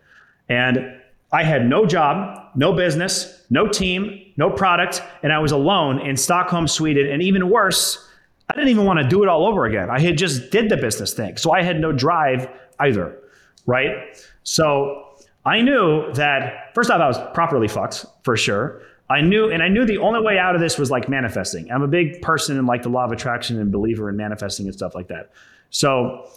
And 0.48 1.00
I 1.32 1.42
had 1.42 1.66
no 1.66 1.86
job, 1.86 2.50
no 2.54 2.72
business, 2.72 3.44
no 3.50 3.66
team, 3.66 4.32
no 4.36 4.50
product, 4.50 5.02
and 5.22 5.32
I 5.32 5.38
was 5.38 5.52
alone 5.52 6.00
in 6.00 6.16
Stockholm, 6.16 6.68
Sweden. 6.68 7.10
And 7.10 7.22
even 7.22 7.50
worse, 7.50 8.06
I 8.48 8.54
didn't 8.54 8.68
even 8.68 8.84
want 8.84 9.00
to 9.00 9.08
do 9.08 9.22
it 9.22 9.28
all 9.28 9.46
over 9.46 9.64
again. 9.66 9.90
I 9.90 9.98
had 9.98 10.18
just 10.18 10.50
did 10.50 10.68
the 10.68 10.76
business 10.76 11.14
thing. 11.14 11.36
So 11.36 11.50
I 11.50 11.62
had 11.62 11.80
no 11.80 11.90
drive 11.92 12.48
either, 12.78 13.18
right? 13.66 14.16
So 14.46 15.04
I 15.44 15.60
knew 15.60 16.12
that 16.12 16.72
first 16.72 16.88
off, 16.88 17.00
I 17.00 17.08
was 17.08 17.18
properly 17.34 17.66
fucked 17.66 18.06
for 18.22 18.36
sure. 18.36 18.80
I 19.10 19.20
knew, 19.20 19.50
and 19.50 19.60
I 19.60 19.68
knew 19.68 19.84
the 19.84 19.98
only 19.98 20.20
way 20.20 20.38
out 20.38 20.54
of 20.54 20.60
this 20.60 20.78
was 20.78 20.88
like 20.88 21.08
manifesting. 21.08 21.70
I'm 21.70 21.82
a 21.82 21.88
big 21.88 22.22
person 22.22 22.56
in 22.56 22.64
like 22.64 22.82
the 22.82 22.88
law 22.88 23.04
of 23.04 23.12
attraction 23.12 23.60
and 23.60 23.72
believer 23.72 24.08
in 24.08 24.16
manifesting 24.16 24.66
and 24.66 24.74
stuff 24.74 24.94
like 24.94 25.08
that. 25.08 25.32
So 25.70 26.28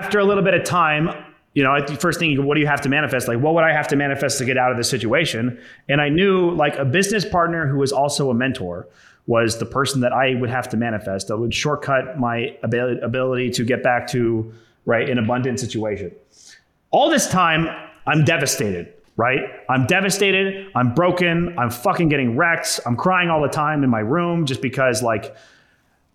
after 0.00 0.18
a 0.18 0.24
little 0.24 0.42
bit 0.42 0.54
of 0.54 0.64
time, 0.64 1.10
you 1.54 1.62
know, 1.62 1.80
the 1.86 1.94
first 1.94 2.18
thing, 2.18 2.44
what 2.44 2.54
do 2.54 2.60
you 2.60 2.66
have 2.66 2.80
to 2.80 2.88
manifest? 2.88 3.28
Like, 3.28 3.38
what 3.38 3.54
would 3.54 3.64
I 3.64 3.72
have 3.72 3.86
to 3.88 3.96
manifest 3.96 4.38
to 4.38 4.44
get 4.44 4.58
out 4.58 4.72
of 4.72 4.76
this 4.76 4.90
situation? 4.90 5.60
And 5.88 6.00
I 6.00 6.08
knew 6.08 6.50
like 6.50 6.76
a 6.76 6.84
business 6.84 7.24
partner 7.24 7.68
who 7.68 7.78
was 7.78 7.92
also 7.92 8.30
a 8.30 8.34
mentor 8.34 8.88
was 9.28 9.58
the 9.58 9.66
person 9.66 10.00
that 10.00 10.12
I 10.12 10.34
would 10.34 10.50
have 10.50 10.68
to 10.70 10.76
manifest 10.76 11.28
that 11.28 11.36
would 11.36 11.54
shortcut 11.54 12.18
my 12.18 12.56
ability 12.64 13.50
to 13.50 13.64
get 13.64 13.84
back 13.84 14.08
to 14.08 14.52
right 14.84 15.08
an 15.08 15.18
abundant 15.18 15.60
situation. 15.60 16.12
All 16.92 17.10
this 17.10 17.28
time, 17.28 17.66
I'm 18.06 18.24
devastated 18.24 18.94
right? 19.16 19.40
I'm 19.68 19.86
devastated. 19.86 20.70
I'm 20.74 20.94
broken. 20.94 21.56
I'm 21.58 21.70
fucking 21.70 22.08
getting 22.08 22.36
wrecked. 22.36 22.80
I'm 22.86 22.96
crying 22.96 23.30
all 23.30 23.42
the 23.42 23.48
time 23.48 23.84
in 23.84 23.90
my 23.90 24.00
room 24.00 24.46
just 24.46 24.62
because, 24.62 25.02
like, 25.02 25.36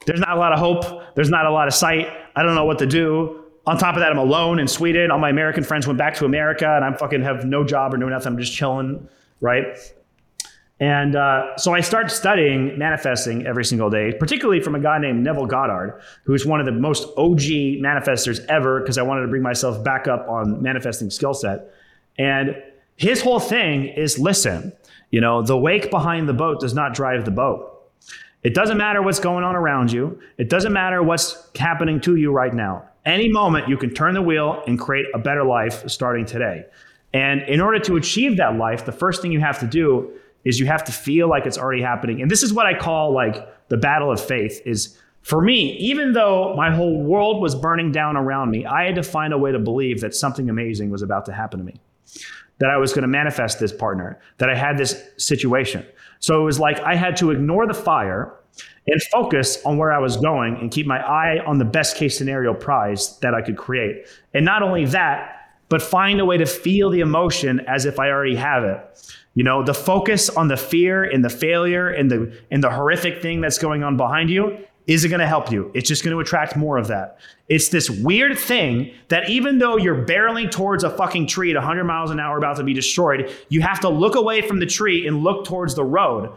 there's 0.06 0.20
not 0.20 0.32
a 0.32 0.40
lot 0.40 0.54
of 0.54 0.60
hope. 0.60 1.16
There's 1.16 1.30
not 1.30 1.46
a 1.46 1.52
lot 1.52 1.68
of 1.68 1.74
sight. 1.74 2.08
I 2.36 2.44
don't 2.44 2.56
know 2.56 2.66
what 2.66 2.80
to 2.80 2.86
do. 2.86 3.44
On 3.66 3.78
top 3.78 3.96
of 3.96 4.00
that, 4.00 4.12
I'm 4.12 4.18
alone 4.18 4.60
in 4.60 4.68
Sweden. 4.68 5.12
All 5.12 5.20
my 5.20 5.30
American 5.30 5.64
friends 5.64 5.86
went 5.86 5.98
back 6.00 6.16
to 6.16 6.26
America, 6.26 6.68
and 6.68 6.86
I'm 6.86 6.96
fucking 6.96 7.22
have 7.22 7.46
no 7.46 7.64
job 7.64 7.94
or 7.94 7.98
no 7.98 8.08
nothing. 8.08 8.34
I'm 8.34 8.40
just 8.40 8.54
chilling, 8.54 9.08
right? 9.42 9.78
And 10.80 11.16
uh, 11.16 11.58
so 11.58 11.74
I 11.74 11.82
start 11.82 12.12
studying 12.12 12.78
manifesting 12.78 13.48
every 13.48 13.66
single 13.66 13.90
day, 13.90 14.14
particularly 14.14 14.62
from 14.62 14.76
a 14.76 14.80
guy 14.80 15.00
named 15.00 15.24
Neville 15.24 15.48
Goddard, 15.48 16.00
who's 16.24 16.46
one 16.46 16.60
of 16.60 16.68
the 16.68 16.72
most 16.72 17.08
OG 17.18 17.40
manifestors 17.82 18.46
ever, 18.48 18.82
because 18.82 19.00
I 19.00 19.02
wanted 19.02 19.22
to 19.22 19.28
bring 19.28 19.42
myself 19.42 19.84
back 19.84 20.08
up 20.08 20.28
on 20.30 20.62
manifesting 20.62 21.10
skill 21.10 21.34
set. 21.34 21.74
And 22.20 22.56
his 22.96 23.22
whole 23.22 23.40
thing 23.40 23.86
is 23.86 24.20
listen, 24.20 24.72
you 25.10 25.20
know, 25.20 25.42
the 25.42 25.58
wake 25.58 25.90
behind 25.90 26.30
the 26.30 26.34
boat 26.34 26.60
does 26.60 26.76
not 26.76 26.94
drive 26.94 27.26
the 27.26 27.32
boat. 27.32 27.74
It 28.44 28.54
doesn't 28.54 28.78
matter 28.78 29.02
what's 29.02 29.20
going 29.20 29.44
on 29.44 29.56
around 29.56 29.92
you. 29.92 30.20
It 30.38 30.48
doesn't 30.48 30.74
matter 30.74 31.02
what's 31.02 31.50
happening 31.58 32.00
to 32.02 32.18
you 32.18 32.32
right 32.32 32.54
now. 32.54 32.88
Any 33.04 33.30
moment 33.30 33.68
you 33.68 33.78
can 33.78 33.94
turn 33.94 34.14
the 34.14 34.22
wheel 34.22 34.62
and 34.68 34.80
create 34.80 35.08
a 35.16 35.20
better 35.20 35.44
life 35.44 35.90
starting 35.90 36.26
today. 36.26 36.66
And 37.14 37.42
in 37.44 37.62
order 37.62 37.80
to 37.80 37.96
achieve 37.96 38.38
that 38.38 38.58
life, 38.58 38.86
the 38.86 38.92
first 38.92 39.22
thing 39.22 39.32
you 39.32 39.40
have 39.40 39.60
to 39.62 39.68
do 39.68 40.12
is 40.48 40.60
you 40.60 40.66
have 40.66 40.84
to 40.86 40.92
feel 40.94 41.28
like 41.28 41.46
it's 41.46 41.58
already 41.58 41.82
happening. 41.82 42.22
And 42.22 42.32
this 42.32 42.42
is 42.42 42.54
what 42.54 42.66
I 42.66 42.74
call 42.78 43.14
like 43.14 43.36
the 43.68 43.76
battle 43.76 44.12
of 44.12 44.24
faith 44.24 44.62
is 44.66 44.98
for 45.22 45.42
me, 45.42 45.74
even 45.74 46.14
though 46.14 46.56
my 46.56 46.74
whole 46.74 47.04
world 47.04 47.42
was 47.42 47.54
burning 47.54 47.92
down 47.92 48.16
around 48.16 48.50
me, 48.50 48.66
I 48.66 48.86
had 48.86 48.96
to 48.96 49.04
find 49.04 49.34
a 49.34 49.38
way 49.38 49.52
to 49.52 49.60
believe 49.60 50.00
that 50.00 50.16
something 50.16 50.50
amazing 50.50 50.90
was 50.90 51.02
about 51.02 51.26
to 51.26 51.34
happen 51.34 51.60
to 51.60 51.66
me. 51.66 51.82
That 52.60 52.70
I 52.70 52.78
was 52.78 52.94
going 52.94 53.02
to 53.02 53.10
manifest 53.10 53.60
this 53.60 53.74
partner, 53.74 54.20
that 54.38 54.50
I 54.50 54.56
had 54.56 54.78
this 54.78 55.04
situation. 55.18 55.86
So 56.20 56.42
it 56.42 56.46
was 56.46 56.62
like 56.62 56.80
I 56.80 56.96
had 56.96 57.18
to 57.18 57.32
ignore 57.32 57.68
the 57.68 57.74
fire 57.74 58.34
and 58.88 59.02
focus 59.12 59.62
on 59.66 59.78
where 59.78 59.92
I 59.92 60.00
was 60.00 60.16
going 60.16 60.56
and 60.56 60.72
keep 60.72 60.88
my 60.88 61.00
eye 61.06 61.44
on 61.46 61.58
the 61.58 61.66
best 61.66 61.98
case 61.98 62.18
scenario 62.18 62.54
prize 62.54 63.20
that 63.20 63.34
I 63.34 63.42
could 63.42 63.58
create. 63.58 64.08
And 64.34 64.46
not 64.46 64.64
only 64.64 64.86
that, 64.86 65.47
but 65.70 65.82
find 65.82 66.20
a 66.20 66.26
way 66.26 66.38
to 66.38 66.46
feel 66.46 66.90
the 66.90 67.02
emotion 67.02 67.60
as 67.68 67.86
if 67.86 68.00
I 68.00 68.10
already 68.10 68.36
have 68.36 68.64
it. 68.64 68.80
You 69.34 69.44
know, 69.44 69.64
the 69.64 69.74
focus 69.74 70.30
on 70.30 70.48
the 70.48 70.58
fear 70.58 71.04
and 71.04 71.24
the 71.24 71.30
failure 71.30 71.90
and 71.90 72.10
the 72.10 72.36
and 72.50 72.64
the 72.64 72.72
horrific 72.72 73.22
thing 73.22 73.42
that's 73.42 73.60
going 73.60 73.84
on 73.84 73.96
behind 73.96 74.30
you 74.30 74.58
isn't 74.88 75.10
going 75.10 75.20
to 75.20 75.28
help 75.28 75.52
you. 75.52 75.70
It's 75.76 75.88
just 75.88 76.04
going 76.04 76.16
to 76.16 76.20
attract 76.22 76.56
more 76.56 76.78
of 76.78 76.88
that. 76.88 77.20
It's 77.50 77.70
this 77.70 77.90
weird 77.90 78.40
thing 78.40 78.94
that 79.10 79.30
even 79.30 79.60
though 79.60 79.78
you're 79.78 80.06
barreling 80.06 80.50
towards 80.50 80.84
a 80.84 80.90
fucking 80.90 81.28
tree 81.28 81.52
at 81.52 81.58
100 81.58 81.84
miles 81.84 82.10
an 82.10 82.20
hour 82.20 82.38
about 82.38 82.56
to 82.58 82.64
be 82.64 82.74
destroyed, 82.74 83.32
you 83.50 83.62
have 83.62 83.82
to 83.82 83.90
look 83.90 84.16
away 84.16 84.42
from 84.42 84.60
the 84.60 84.66
tree 84.66 85.06
and 85.06 85.24
look 85.24 85.46
towards 85.46 85.76
the 85.76 85.84
road. 85.84 86.32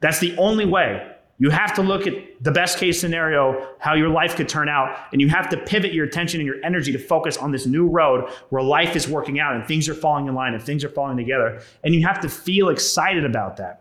That's 0.00 0.20
the 0.20 0.36
only 0.36 0.66
way. 0.66 1.13
You 1.38 1.50
have 1.50 1.74
to 1.74 1.82
look 1.82 2.06
at 2.06 2.14
the 2.42 2.52
best 2.52 2.78
case 2.78 3.00
scenario, 3.00 3.68
how 3.78 3.94
your 3.94 4.08
life 4.08 4.36
could 4.36 4.48
turn 4.48 4.68
out, 4.68 4.96
and 5.12 5.20
you 5.20 5.28
have 5.28 5.48
to 5.48 5.56
pivot 5.56 5.92
your 5.92 6.06
attention 6.06 6.40
and 6.40 6.46
your 6.46 6.64
energy 6.64 6.92
to 6.92 6.98
focus 6.98 7.36
on 7.36 7.50
this 7.50 7.66
new 7.66 7.88
road 7.88 8.30
where 8.50 8.62
life 8.62 8.94
is 8.94 9.08
working 9.08 9.40
out 9.40 9.54
and 9.54 9.66
things 9.66 9.88
are 9.88 9.94
falling 9.94 10.28
in 10.28 10.34
line 10.34 10.54
and 10.54 10.62
things 10.62 10.84
are 10.84 10.88
falling 10.88 11.16
together. 11.16 11.60
And 11.82 11.94
you 11.94 12.06
have 12.06 12.20
to 12.20 12.28
feel 12.28 12.68
excited 12.68 13.24
about 13.24 13.56
that. 13.56 13.80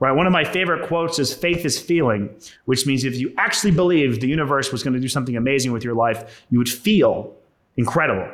Right? 0.00 0.12
One 0.12 0.26
of 0.26 0.32
my 0.32 0.44
favorite 0.44 0.86
quotes 0.86 1.18
is 1.18 1.32
faith 1.32 1.64
is 1.64 1.80
feeling, 1.80 2.34
which 2.66 2.86
means 2.86 3.04
if 3.04 3.16
you 3.16 3.32
actually 3.38 3.70
believe 3.70 4.20
the 4.20 4.28
universe 4.28 4.72
was 4.72 4.82
going 4.82 4.94
to 4.94 5.00
do 5.00 5.08
something 5.08 5.36
amazing 5.36 5.72
with 5.72 5.84
your 5.84 5.94
life, 5.94 6.44
you 6.50 6.58
would 6.58 6.68
feel 6.68 7.34
incredible. 7.78 8.30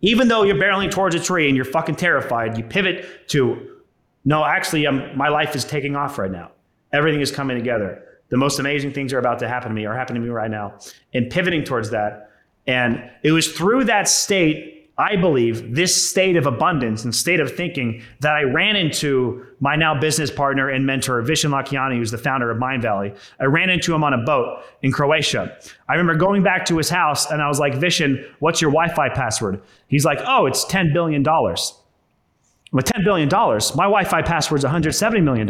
Even 0.00 0.28
though 0.28 0.44
you're 0.44 0.56
barreling 0.56 0.90
towards 0.92 1.14
a 1.16 1.20
tree 1.20 1.48
and 1.48 1.56
you're 1.56 1.64
fucking 1.64 1.96
terrified, 1.96 2.56
you 2.56 2.62
pivot 2.62 3.28
to, 3.30 3.78
no, 4.24 4.44
actually, 4.44 4.86
um, 4.86 5.16
my 5.16 5.28
life 5.28 5.56
is 5.56 5.64
taking 5.64 5.96
off 5.96 6.18
right 6.18 6.30
now. 6.30 6.51
Everything 6.92 7.20
is 7.20 7.30
coming 7.30 7.56
together. 7.56 8.02
The 8.28 8.36
most 8.36 8.58
amazing 8.58 8.92
things 8.92 9.12
are 9.12 9.18
about 9.18 9.38
to 9.40 9.48
happen 9.48 9.68
to 9.68 9.74
me, 9.74 9.84
are 9.86 9.96
happening 9.96 10.22
to 10.22 10.26
me 10.26 10.32
right 10.32 10.50
now. 10.50 10.78
And 11.12 11.30
pivoting 11.30 11.64
towards 11.64 11.90
that. 11.90 12.30
And 12.66 13.10
it 13.22 13.32
was 13.32 13.48
through 13.52 13.84
that 13.84 14.08
state 14.08 14.82
I 14.98 15.16
believe, 15.16 15.74
this 15.74 16.10
state 16.10 16.36
of 16.36 16.46
abundance 16.46 17.02
and 17.04 17.14
state 17.14 17.40
of 17.40 17.56
thinking 17.56 18.02
that 18.20 18.36
I 18.36 18.42
ran 18.42 18.76
into 18.76 19.46
my 19.58 19.74
now 19.74 19.98
business 19.98 20.30
partner 20.30 20.68
and 20.68 20.84
mentor, 20.84 21.22
Vishen 21.22 21.50
Lakhiani, 21.50 21.96
who's 21.96 22.10
the 22.10 22.18
founder 22.18 22.50
of 22.50 22.58
Mindvalley. 22.58 23.16
I 23.40 23.46
ran 23.46 23.70
into 23.70 23.94
him 23.94 24.04
on 24.04 24.12
a 24.12 24.18
boat 24.18 24.62
in 24.82 24.92
Croatia. 24.92 25.56
I 25.88 25.94
remember 25.94 26.14
going 26.14 26.42
back 26.42 26.66
to 26.66 26.76
his 26.76 26.90
house 26.90 27.30
and 27.30 27.40
I 27.40 27.48
was 27.48 27.58
like, 27.58 27.72
Vishen, 27.72 28.22
what's 28.40 28.60
your 28.60 28.70
Wi 28.70 28.94
Fi 28.94 29.08
password? 29.08 29.62
He's 29.88 30.04
like, 30.04 30.20
oh, 30.26 30.44
it's 30.44 30.64
$10 30.66 30.92
billion. 30.92 31.22
With 31.22 32.84
$10 32.84 33.04
billion, 33.04 33.28
my 33.30 33.84
Wi 33.84 34.04
Fi 34.04 34.20
password 34.20 34.58
is 34.58 34.64
$170 34.64 35.22
million. 35.22 35.48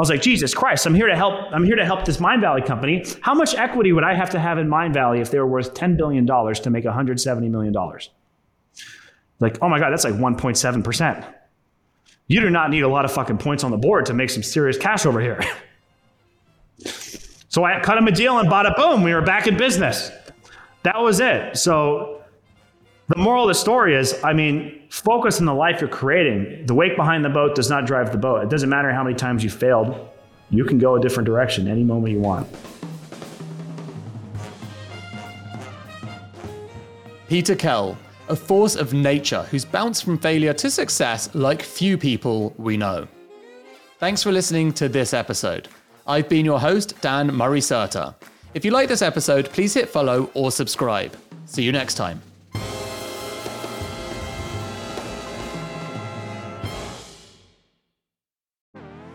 I 0.00 0.02
was 0.02 0.08
like, 0.08 0.22
Jesus 0.22 0.54
Christ, 0.54 0.86
I'm 0.86 0.94
here 0.94 1.08
to 1.08 1.14
help. 1.14 1.52
I'm 1.52 1.62
here 1.62 1.76
to 1.76 1.84
help 1.84 2.06
this 2.06 2.16
Mindvalley 2.16 2.64
company. 2.64 3.04
How 3.20 3.34
much 3.34 3.54
equity 3.54 3.92
would 3.92 4.02
I 4.02 4.14
have 4.14 4.30
to 4.30 4.40
have 4.40 4.56
in 4.56 4.66
Mindvalley 4.66 5.20
if 5.20 5.30
they 5.30 5.38
were 5.38 5.46
worth 5.46 5.74
$10 5.74 5.98
billion 5.98 6.26
to 6.26 6.70
make 6.70 6.84
$170 6.86 7.50
million? 7.50 7.74
Like, 9.40 9.58
oh 9.60 9.68
my 9.68 9.78
God, 9.78 9.90
that's 9.90 10.04
like 10.04 10.14
1.7%. 10.14 11.34
You 12.28 12.40
do 12.40 12.48
not 12.48 12.70
need 12.70 12.80
a 12.80 12.88
lot 12.88 13.04
of 13.04 13.12
fucking 13.12 13.36
points 13.36 13.62
on 13.62 13.72
the 13.72 13.76
board 13.76 14.06
to 14.06 14.14
make 14.14 14.30
some 14.30 14.42
serious 14.42 14.78
cash 14.78 15.04
over 15.04 15.20
here. 15.20 15.38
so 17.50 17.64
I 17.64 17.78
cut 17.80 17.98
him 17.98 18.06
a 18.06 18.12
deal 18.12 18.38
and 18.38 18.48
bought 18.48 18.64
it. 18.64 18.72
Boom, 18.78 19.02
we 19.02 19.12
were 19.12 19.20
back 19.20 19.48
in 19.48 19.58
business. 19.58 20.10
That 20.82 20.98
was 21.02 21.20
it. 21.20 21.58
So 21.58 22.19
the 23.10 23.18
moral 23.18 23.42
of 23.42 23.48
the 23.48 23.54
story 23.54 23.96
is, 23.96 24.14
I 24.22 24.32
mean, 24.32 24.82
focus 24.88 25.40
on 25.40 25.46
the 25.46 25.52
life 25.52 25.80
you're 25.80 25.90
creating. 25.90 26.64
The 26.66 26.74
wake 26.74 26.94
behind 26.94 27.24
the 27.24 27.28
boat 27.28 27.56
does 27.56 27.68
not 27.68 27.84
drive 27.84 28.12
the 28.12 28.18
boat. 28.18 28.44
It 28.44 28.50
doesn't 28.50 28.68
matter 28.68 28.92
how 28.92 29.02
many 29.02 29.16
times 29.16 29.42
you 29.42 29.50
failed. 29.50 30.08
You 30.48 30.64
can 30.64 30.78
go 30.78 30.94
a 30.94 31.00
different 31.00 31.26
direction 31.26 31.66
any 31.66 31.82
moment 31.82 32.12
you 32.12 32.20
want. 32.20 32.48
Peter 37.28 37.56
Kell, 37.56 37.98
a 38.28 38.36
force 38.36 38.76
of 38.76 38.92
nature 38.92 39.42
who's 39.50 39.64
bounced 39.64 40.04
from 40.04 40.16
failure 40.16 40.52
to 40.52 40.70
success 40.70 41.34
like 41.34 41.62
few 41.62 41.98
people 41.98 42.54
we 42.58 42.76
know. 42.76 43.08
Thanks 43.98 44.22
for 44.22 44.30
listening 44.30 44.72
to 44.74 44.88
this 44.88 45.12
episode. 45.12 45.66
I've 46.06 46.28
been 46.28 46.44
your 46.44 46.60
host, 46.60 46.94
Dan 47.00 47.34
Murray 47.34 47.60
Serter. 47.60 48.14
If 48.54 48.64
you 48.64 48.70
like 48.70 48.88
this 48.88 49.02
episode, 49.02 49.46
please 49.50 49.74
hit 49.74 49.88
follow 49.88 50.30
or 50.34 50.52
subscribe. 50.52 51.16
See 51.46 51.64
you 51.64 51.72
next 51.72 51.94
time. 51.94 52.22